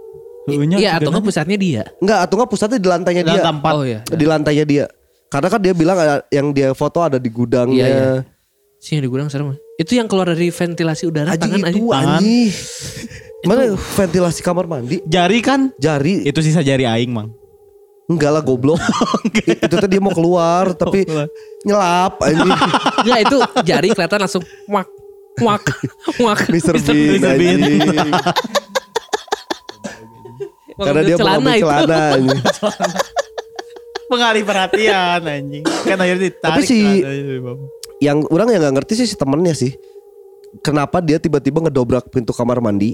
[0.75, 1.83] Iya atau nggak pusatnya dia.
[1.99, 3.35] Enggak atau enggak pusatnya di lantainya Di dia.
[3.43, 3.73] lantai empat.
[3.75, 3.99] Oh iya.
[4.07, 4.85] Di lantainya dia.
[5.31, 7.75] Karena kan dia bilang ada, yang dia foto ada di gudangnya.
[7.75, 8.11] Iya, iya.
[8.77, 9.55] Sih yang di gudang serem.
[9.73, 12.07] Itu yang keluar dari ventilasi udara Anjing tangan itu anjing.
[12.13, 12.49] anjing.
[13.43, 15.01] Mana ventilasi kamar mandi?
[15.03, 15.73] Jari kan?
[15.75, 17.33] Jari Itu sisa jari aing, Mang.
[18.03, 18.77] enggak lah goblok.
[19.43, 21.25] itu tuh dia mau keluar tapi keluar.
[21.63, 22.51] nyelap anjing.
[22.99, 24.87] Enggak itu jari kelihatan langsung wak
[25.39, 25.63] wak
[26.19, 26.39] wak.
[26.45, 26.75] Mr.
[26.77, 27.31] Bean Mr.
[27.33, 27.59] Bean.
[30.75, 31.63] Karena dia mau celana itu.
[31.63, 32.41] celana anjing.
[34.05, 35.63] Pengalih perhatian anjing.
[35.63, 36.53] Kan akhirnya ditarik.
[36.53, 37.01] Tapi si-
[37.39, 37.57] bawah.
[38.03, 39.71] Yang orang yang nggak ngerti sih si temennya sih.
[40.59, 42.91] Kenapa dia tiba-tiba ngedobrak pintu kamar mandi?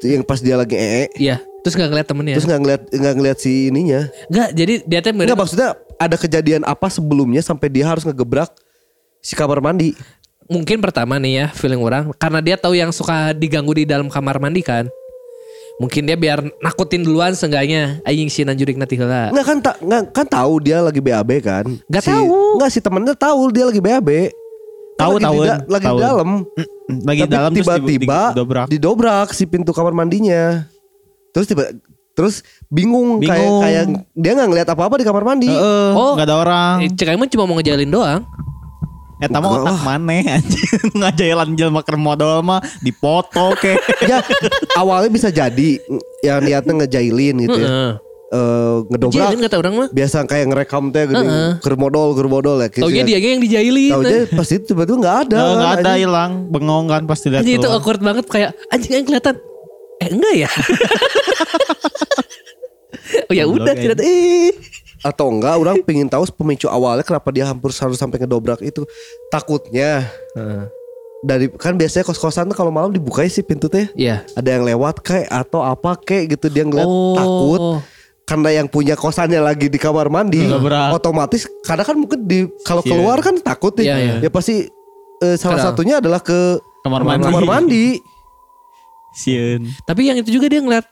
[0.00, 1.36] yang pas dia lagi ee, Iya.
[1.60, 2.34] Terus nggak ngeliat temennya.
[2.38, 4.00] terus nggak ngeliat nggak ngeliat si ininya.
[4.30, 5.68] Enggak, jadi dia tuh Enggak maksudnya
[5.98, 8.48] ada kejadian apa sebelumnya sampai dia harus ngegebrak
[9.20, 9.92] si kamar mandi.
[10.46, 14.38] mungkin pertama nih ya feeling orang karena dia tahu yang suka diganggu di dalam kamar
[14.38, 14.86] mandi kan.
[15.76, 19.28] Mungkin dia biar nakutin duluan seenggaknya Aing si nanjurik nanti heula.
[19.28, 21.64] Nggak kan tak nggak kan tahu dia lagi BAB kan?
[21.84, 22.32] Nggak Si- tahu.
[22.56, 24.08] Nggak si temennya tahu dia lagi BAB.
[24.08, 24.32] Kan
[24.96, 25.96] Tahu, lagi tahu, di lagi tahu.
[25.96, 26.28] di dalam.
[27.04, 28.66] Lagi Tapi dalam terus tiba-tiba di- didobrak.
[28.72, 30.64] didobrak si pintu kamar mandinya.
[31.30, 31.68] Terus tiba
[32.16, 33.60] terus bingung, kayak Bingung.
[33.60, 33.84] kayak
[34.16, 35.52] dia nggak ngeliat apa-apa di kamar mandi.
[35.52, 36.16] Heeh, Oh.
[36.16, 36.74] nggak ada orang.
[36.80, 38.24] Eh, Cek cuma mau ngejalin doang.
[39.16, 39.82] Eta mah Enggak otak lah.
[39.82, 40.92] maneh anjing.
[40.92, 43.72] Ngajailan jelema keur modal mah dipoto ke.
[44.10, 44.20] ya
[44.74, 45.80] awalnya bisa jadi
[46.20, 47.68] yang niatnya ngejailin gitu ya.
[47.68, 47.92] Heeh.
[48.26, 49.88] Eh, ngedobrak Jalin kata orang mah.
[49.88, 51.50] biasa kayak ngerekam teh gini Heeh.
[51.62, 53.08] ker modal ker modal ya gitu Taunya ya.
[53.08, 53.90] dia yang dijailin.
[53.94, 57.40] Taunya pas itu tiba-tiba nggak ada Nggak ada hilang, bengong kan pasti lihat.
[57.40, 59.34] Anjing itu awkward banget kayak anjing yang kelihatan.
[59.96, 60.50] Eh enggak ya?
[63.30, 64.50] oh ya udah Goblok, tidak eh.
[65.06, 68.82] Atau enggak orang pengen tahu pemicu awalnya kenapa dia hampir harus sampai ngedobrak itu
[69.26, 70.02] takutnya
[71.22, 74.26] dari kan biasanya kos-kosan tuh kalau malam dibuka sih pintu teh Iya.
[74.32, 77.14] ada yang lewat kayak atau apa kayak gitu dia ngeliat Oh.
[77.14, 77.60] takut
[78.26, 80.92] karena yang punya kosannya lagi di kamar mandi Ngedobrak.
[80.92, 82.90] otomatis karena kan mungkin di kalau Iya.
[82.90, 84.14] keluar kan takut nih Iya, iya.
[84.20, 84.66] ya pasti
[85.16, 85.66] eh, salah Kenal.
[85.72, 87.24] satunya adalah ke Kamar mandi.
[87.24, 87.86] kamar mandi
[89.14, 89.64] Sieun.
[89.82, 90.84] Tapi yang itu juga dia ngeliat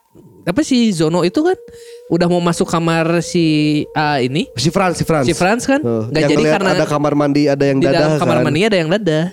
[0.45, 1.57] apa si Zono itu kan
[2.13, 6.21] udah mau masuk kamar si A ini si Franz si Franz si Franz kan nggak
[6.21, 8.45] yang jadi karena ada kamar mandi ada yang di dadah dalam kamar kan.
[8.45, 9.27] mandi ada yang dadah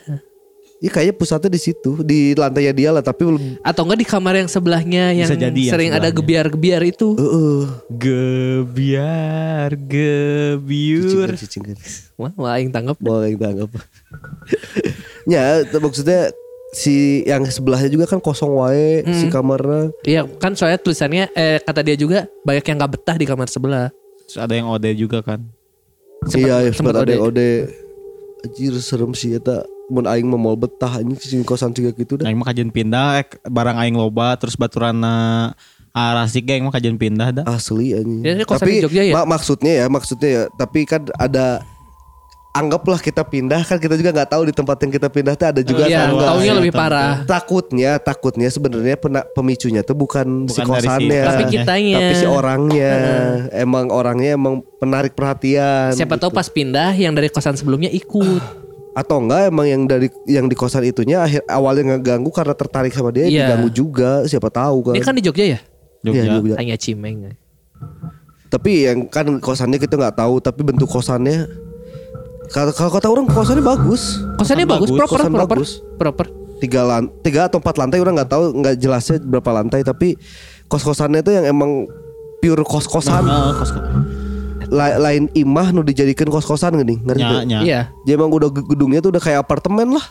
[0.82, 4.34] Iya kayaknya pusatnya di situ di lantainya dia lah tapi belum atau enggak di kamar
[4.34, 7.62] yang sebelahnya yang Bisa jadi yang sering ada gebiar-gebiar itu Heeh.
[8.01, 11.38] Gebiar, gebiur.
[11.38, 11.78] Cicingan, cicingan.
[12.18, 13.70] wah wah yang tanggap Boleh kita anggap.
[15.38, 16.34] ya, maksudnya
[16.72, 19.91] si yang sebelahnya juga kan kosong wae si kamarnya.
[20.01, 23.91] iya kan soalnya tulisannya eh kata dia juga banyak yang nggak betah di kamar sebelah
[24.24, 25.43] Terus ada yang ode juga kan.
[26.24, 27.28] Sempat- iya, ya, sempat sempat ada ode.
[27.28, 27.51] ode.
[28.41, 32.26] Anjir serem sih eta mun aing mah moal betah anjing sing kosan juga gitu dah.
[32.26, 35.51] Aing mah kajian pindah eh, barang aing loba terus baturana
[35.91, 37.45] arasik ge aing mah kajian pindah dah.
[37.45, 38.24] Asli anjing.
[38.24, 39.13] Ya, ini tapi Jogja ya?
[39.13, 41.59] mak- maksudnya ya, maksudnya ya, tapi kan ada
[42.51, 45.61] anggaplah kita pindah kan kita juga nggak tahu di tempat yang kita pindah tuh ada
[45.61, 47.23] juga iya taunya Iya, lebih parah.
[47.23, 48.99] Takutnya takutnya sebenarnya
[49.31, 51.95] pemicunya tuh bukan, si Bukan si- kosannya tapi kitanya.
[51.97, 52.93] tapi si orangnya.
[53.51, 58.43] Emang orangnya emang penarik perhatian siapa tahu pas pindah yang dari kosan sebelumnya ikut.
[58.99, 63.07] Atau enggak emang yang dari yang di kosan itunya akhir awalnya ngeganggu karena tertarik sama
[63.09, 63.47] dia Iya.
[63.47, 65.59] diganggu juga siapa tahu kan, ini kan di Jogja ya?
[66.03, 66.19] Jogja.
[66.19, 66.55] Iya, Jogja.
[66.59, 67.31] hanya cimeng.
[68.51, 71.47] Tapi yang kan kosannya kita nggak tahu tapi bentuk kosannya
[72.51, 75.71] kalau kalau kata orang kosannya bagus kosannya bagus, bagus, proper kosan proper bagus.
[75.95, 76.25] proper
[76.59, 80.13] tiga lan tiga atau empat lantai orang nggak tahu nggak jelasnya berapa lantai tapi
[80.67, 81.89] kos kosannya itu yang emang
[82.37, 83.71] pure kos kosan Nah, kos
[84.71, 87.43] La- lain imah nu dijadikan kos-kosan gini ngerti tuh?
[87.43, 87.59] nya.
[87.59, 90.05] iya Jadi emang udah ge- gedungnya tuh udah kayak apartemen lah.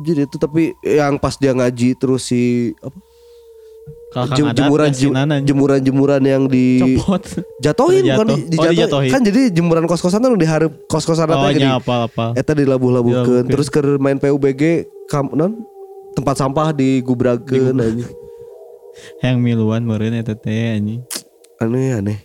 [0.00, 2.96] Jadi itu tapi yang pas dia ngaji terus si apa?
[4.08, 4.88] Jem- jemuran
[5.44, 7.20] jemuran jemuran yang di copot.
[7.60, 8.14] jatohin Jatuh.
[8.14, 8.72] bukan di, Oh, dijatuhin.
[8.72, 9.10] dijatuhin.
[9.12, 11.62] kan jadi jemuran kos-kosan tuh diharap kos-kosan Oh apa gini.
[11.62, 12.32] nya apa-apa.
[12.32, 13.52] Eta dilabuh-labuhkeun Dilabuhkeun.
[13.52, 14.62] terus ke main PUBG
[15.06, 15.60] kam non
[16.12, 18.08] tempat sampah digubrakkeun anjing.
[19.22, 21.04] Yang miluan meureun eta teh anjing.
[21.58, 22.18] Aneh aneh.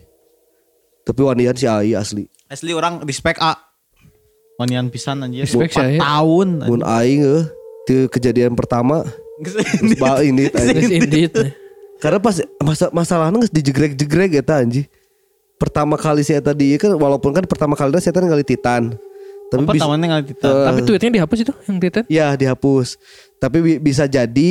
[1.04, 2.32] Tapi wanian si Ai asli.
[2.48, 3.60] Asli orang respect A.
[4.56, 5.44] Wanian pisan anjir.
[5.44, 6.00] Respect Empat saya.
[6.00, 6.48] tahun.
[6.64, 7.44] Mun aing
[7.84, 9.04] di kejadian pertama
[10.22, 10.48] ini.
[10.54, 11.34] Terus indeed
[12.04, 14.84] Karena pas masa masalahnya nggak dijegrek-jegrek eta anjing.
[15.56, 18.92] Pertama kali saya tadi kan walaupun kan pertama kali saya tadi ngali Titan.
[19.48, 20.50] Tapi Apa bisa tamannya ngali kita.
[20.52, 23.00] Eh, tapi tweetnya dihapus itu yang tweetan ya dihapus.
[23.40, 24.50] Tapi bi- bisa jadi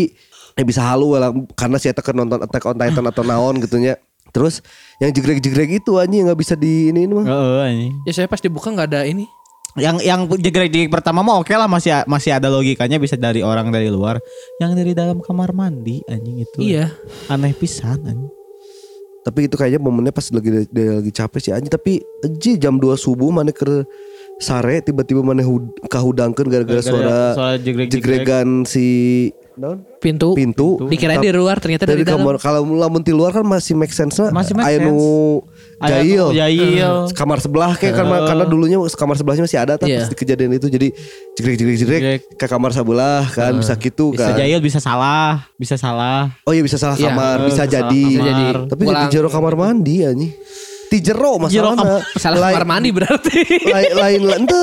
[0.52, 4.00] eh bisa halu lah karena saya tekan nonton Attack on Titan atau naon gitunya.
[4.32, 4.64] Terus
[4.96, 7.28] yang jegrek-jegrek itu anjing nggak bisa di ini mah.
[7.28, 7.92] Heeh anjing.
[8.08, 9.28] ya saya pas dibuka nggak ada ini
[9.80, 13.88] Yang yang jegrek pertama mah oke lah masih masih ada logikanya bisa dari orang dari
[13.88, 14.20] luar.
[14.60, 16.58] Yang dari dalam kamar mandi anjing itu.
[16.60, 16.92] iya
[17.32, 18.32] Aneh pisan anjing.
[19.22, 22.98] Tapi itu kayaknya momennya pas lagi dia lagi capek sih anjing tapi anjing jam 2
[22.98, 23.86] subuh mana ke
[24.36, 28.24] sare tiba-tiba mana hud, kahudangkeun gara-gara suara, suara jegrek-jegrek.
[28.24, 28.86] jegregan si
[30.00, 30.80] pintu pintu.
[30.88, 33.92] dikira di luar ternyata dari dari, dalam kamar kalau lamun di luar kan masih make
[33.92, 35.44] sense lah Masih make aya nu
[35.76, 36.94] Aya jail nu jail.
[37.12, 40.08] kamar sebelah kayak karena karena dulunya kamar sebelahnya masih ada tapi Iya.
[40.08, 40.88] di kejadian itu jadi
[41.36, 42.20] jegrek jegrek jegrek Jegrek.
[42.34, 46.32] ke kamar sebelah kan bisa gitu Bisa kan jahil bisa salah, bisa salah.
[46.42, 48.08] oh iya bisa salah Iya, kamar bisa bisa jadi kamar.
[48.10, 48.46] Bisa jadi.
[48.66, 49.12] tapi jadi Pulang.
[49.12, 50.32] jero kamar mandi anjing
[50.92, 54.62] ti jero masalahnya salah lain, kamar mandi berarti lain lain lain ente,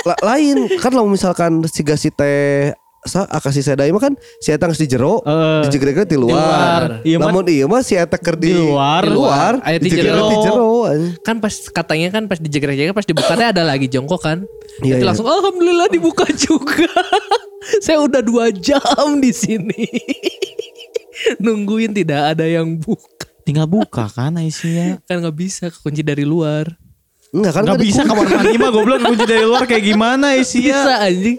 [0.00, 2.70] la- lain kan kalau misalkan si gasi teh
[3.04, 7.04] sa akasi sedai mah kan si eta geus di jero Eh, di jegreknya di luar.
[7.04, 9.02] Iya, namun iya mah si eta keur di, Di luar.
[9.02, 10.24] di luar Aya di jero.
[10.24, 10.72] di jero
[11.20, 14.48] kan pas katanya kan pas dijegrek-jegrek pas dibukanya ada lagi jongkok kan
[14.80, 15.06] Iya, itu iya.
[15.06, 16.88] langsung alhamdulillah dibuka juga
[17.84, 18.80] saya udah dua jam
[19.18, 19.84] di sini
[21.36, 23.13] Nungguin tidak ada yang buka.
[23.44, 25.04] Tinggal buka kan Aisyah.
[25.04, 26.72] Kan nggak bisa kunci dari luar.
[27.28, 30.80] Enggak kan Gak nggak bisa kamar mandi mah goblok kunci dari luar kayak gimana Aisyah.
[30.80, 31.38] Bisa anjing.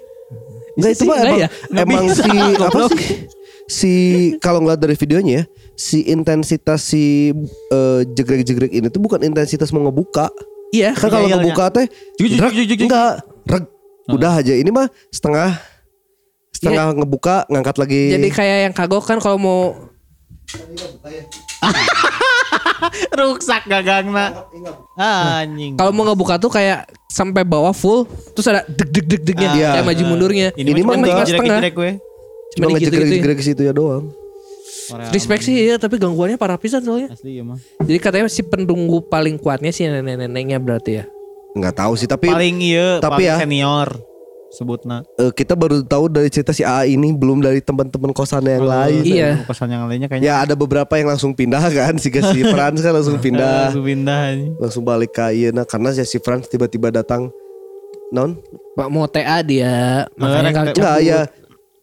[0.78, 1.50] Enggak itu mah emang, ya?
[1.50, 2.32] Nggak emang bisa, si
[2.70, 3.06] apa sih?
[3.66, 3.94] Si
[4.38, 5.44] kalau ngeliat dari videonya ya,
[5.74, 7.34] si intensitas si
[7.74, 10.30] eh, jegrek-jegrek ini tuh bukan intensitas mau ngebuka.
[10.70, 10.94] Iya.
[10.94, 11.42] Kan kalau iya, iya.
[11.42, 11.86] ngebuka teh
[12.22, 12.54] Juk, juk, drag,
[12.86, 13.12] enggak
[13.50, 13.66] reg,
[14.14, 14.54] udah aja.
[14.54, 15.58] Ini mah setengah
[16.54, 18.02] setengah ngebuka ngangkat lagi.
[18.14, 19.60] Jadi kayak yang kagok kan kalau mau
[23.16, 24.46] Ruksak gagangna.
[24.96, 25.76] Anjing.
[25.76, 29.56] kalau mau ngebuka tuh kayak sampai bawah full terus ada deg deg deg degnya Ah,
[29.56, 29.70] iya.
[29.74, 30.48] kayak maju mundurnya.
[30.54, 31.28] Ini mah cuma enggak.
[31.28, 31.60] setengah.
[31.66, 31.92] gue.
[32.56, 34.12] cuma dikit gitu ngejegrek-jegrek situ ya doang.
[35.10, 37.10] Respect sih ya, tapi gangguannya parah pisan soalnya.
[37.10, 37.58] Asli ya mah.
[37.82, 41.06] Jadi katanya si pendunggu paling kuatnya si nenek-neneknya berarti ya.
[41.52, 43.90] Nggak tahu sih tapi Paling iya, tapi paling ya- senior
[44.56, 45.04] sebutna.
[45.20, 49.04] eh, kita baru tahu dari cerita si A ini belum dari teman-teman kosan yang lain.
[49.04, 49.44] Iya.
[49.44, 50.26] Pesan yang lainnya kayaknya.
[50.26, 53.70] Ya ada beberapa yang langsung pindah kan si si Franz kan langsung pindah.
[53.70, 54.24] Langsung pindah
[54.58, 57.28] langsung balik ke iya nah karena si Franz tiba-tiba datang.
[58.10, 58.40] Non?
[58.74, 60.78] Pak mau TA dia, makanya Ngerek, nggak ngerek.
[60.78, 61.20] enggak ya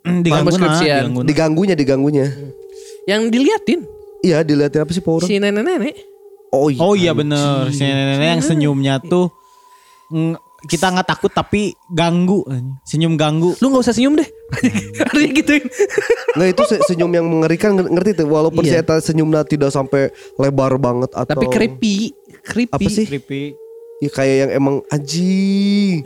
[0.02, 1.20] Diganggu nah, diganggu.
[1.22, 2.26] diganggunya diganggunya.
[3.04, 3.80] Yang diliatin?
[4.22, 5.94] Iya dilihatin apa sih Pak Orang si nenek-nenek.
[6.50, 6.80] oh iya.
[6.80, 7.70] Oh iya bener.
[7.70, 9.30] Si nenek-nenek yang senyumnya tuh
[10.62, 12.46] Kita nggak takut tapi ganggu.
[12.82, 14.28] Senyum ganggu Lu nggak usah senyum deh.
[15.02, 15.64] Harusnya gituin.
[16.32, 18.80] nggak itu se- senyum yang mengerikan nger- ngerti tuh walaupun Iya.
[18.80, 22.72] saya senyumnya tidak sampai lebar banget atau Tapi creepy, creepy.
[22.72, 23.06] Apa sih?
[23.06, 23.58] Creepy
[23.98, 26.02] ya kayak yang emang anjing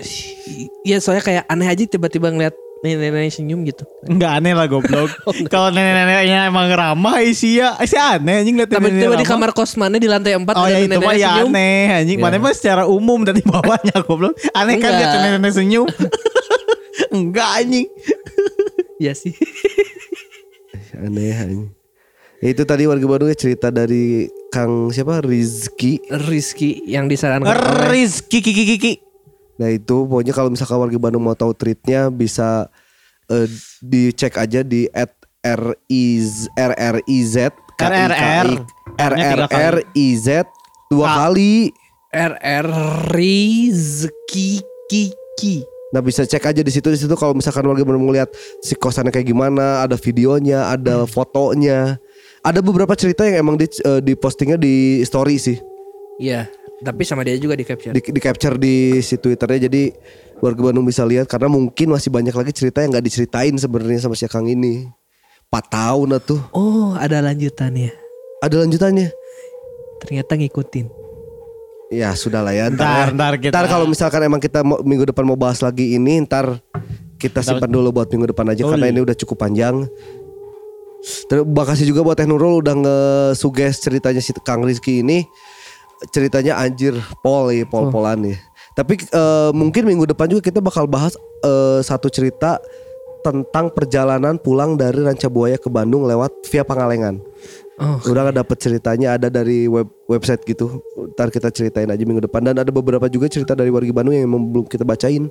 [0.84, 3.82] Iya soalnya kayak aneh aja tiba-tiba ngeliat nenek-nenek senyum gitu.
[4.04, 8.68] Enggak aneh lah goblok Oh, Kalau nenek-neneknya emang ramah isi ya Isi aneh anjing liat
[8.68, 11.02] Tapi nenek-nenek tiba di kamar kos mana di lantai 4 Oh ada ya itu nenek-nenek
[11.02, 11.48] mah ya senyum.
[11.48, 12.18] aneh anjing.
[12.18, 12.40] Mana Ya.
[12.40, 14.36] mah secara umum dari bawahnya goblok.
[14.52, 15.86] Aneh kan lihat nenek-nenek senyum.
[17.16, 17.86] Enggak anjing.
[18.96, 19.32] Iya sih.
[20.94, 21.68] aneh anjing
[22.36, 27.48] Ya, itu tadi warga Bandung ya cerita dari Kang siapa Rizky Rizky yang disarankan
[27.88, 28.92] Rizky kiki kiki.
[29.56, 32.68] Nah itu pokoknya kalau misalkan warga Bandung mau tahu tweetnya bisa
[33.32, 33.48] eh,
[33.80, 35.12] dicek aja di at
[35.46, 37.34] RIZ RRIZ
[37.76, 38.48] RRR.
[38.96, 40.26] RRRIZ
[40.88, 41.16] dua K.
[41.20, 41.54] kali.
[42.16, 42.68] RR
[43.12, 45.60] Rizky Kiki.
[45.92, 48.32] Nah bisa cek aja di situ di situ kalau misalkan warga Bandung mau lihat
[48.64, 52.00] si kosannya kayak gimana, ada videonya, ada fotonya.
[52.40, 55.58] Ada beberapa cerita yang emang di, eh, di postingnya di story sih.
[56.16, 57.92] Iya, tapi sama dia juga di capture.
[57.92, 59.92] Di, di capture di si Twitternya jadi
[60.38, 64.12] warga Bandung bisa lihat karena mungkin masih banyak lagi cerita yang nggak diceritain sebenarnya sama
[64.12, 64.84] si Kang ini.
[65.46, 66.42] 4 tahun lah tuh.
[66.52, 67.94] Oh, ada lanjutannya.
[68.42, 69.08] Ada lanjutannya.
[70.02, 70.86] Ternyata ngikutin.
[71.88, 72.66] Ya sudah lah ya.
[72.66, 73.14] Ntar, ya.
[73.14, 76.58] ntar kita- Ntar kalau misalkan emang kita mau, minggu depan mau bahas lagi ini, ntar
[77.16, 78.92] kita simpan dulu buat minggu depan aja Oh, karena iya.
[78.92, 79.86] ini udah cukup panjang.
[81.30, 85.22] Terima kasih juga buat Teh Nurul udah nge-suggest ceritanya si Kang Rizky ini.
[86.12, 86.92] Ceritanya anjir
[87.24, 88.36] pol ya, pol-polan ya.
[88.76, 92.60] Tapi eh, mungkin minggu depan juga kita bakal bahas eh, satu cerita
[93.24, 97.18] tentang perjalanan pulang dari Ranca Buaya ke Bandung lewat via Pangalengan.
[97.76, 100.80] Oh, Udah nggak dapet ceritanya ada dari web website gitu.
[101.12, 104.30] Ntar kita ceritain aja minggu depan dan ada beberapa juga cerita dari warga Bandung yang
[104.30, 105.28] belum kita bacain.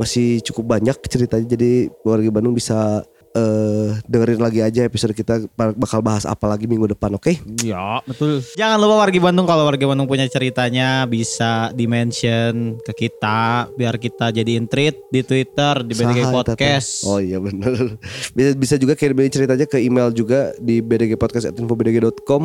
[0.00, 6.00] Masih cukup banyak ceritanya jadi warga Bandung bisa eh dengerin lagi aja episode kita bakal
[6.00, 7.30] bahas apa lagi minggu depan, oke?
[7.62, 8.42] Ya betul.
[8.54, 13.96] Jangan lupa wargi Bandung kalau wargi Bandung punya ceritanya bisa di mention ke kita biar
[13.96, 16.34] kita jadiin tweet di Twitter di BDG Saha teh?
[16.34, 16.90] Podcast.
[17.04, 17.94] Oh iya bener
[18.36, 22.42] Bisa, bisa juga kirimin ceritanya ke email juga di bdgpodcast@infobdg.com.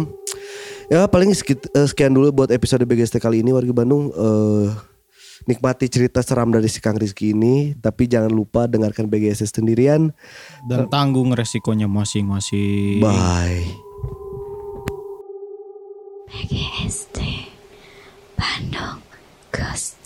[0.86, 4.14] Ya paling sekit- eh, sekian dulu buat episode BGST kali ini warga Bandung.
[4.14, 4.95] eh
[5.46, 10.14] nikmati cerita seram dari si Kang Rizky ini, tapi jangan lupa dengarkan BGST sendirian.
[10.66, 13.02] Dan tanggung resikonya masing-masing.
[13.02, 13.66] Bye.
[16.26, 17.48] PGSD
[18.36, 19.00] Bandung
[19.54, 20.04] Ghost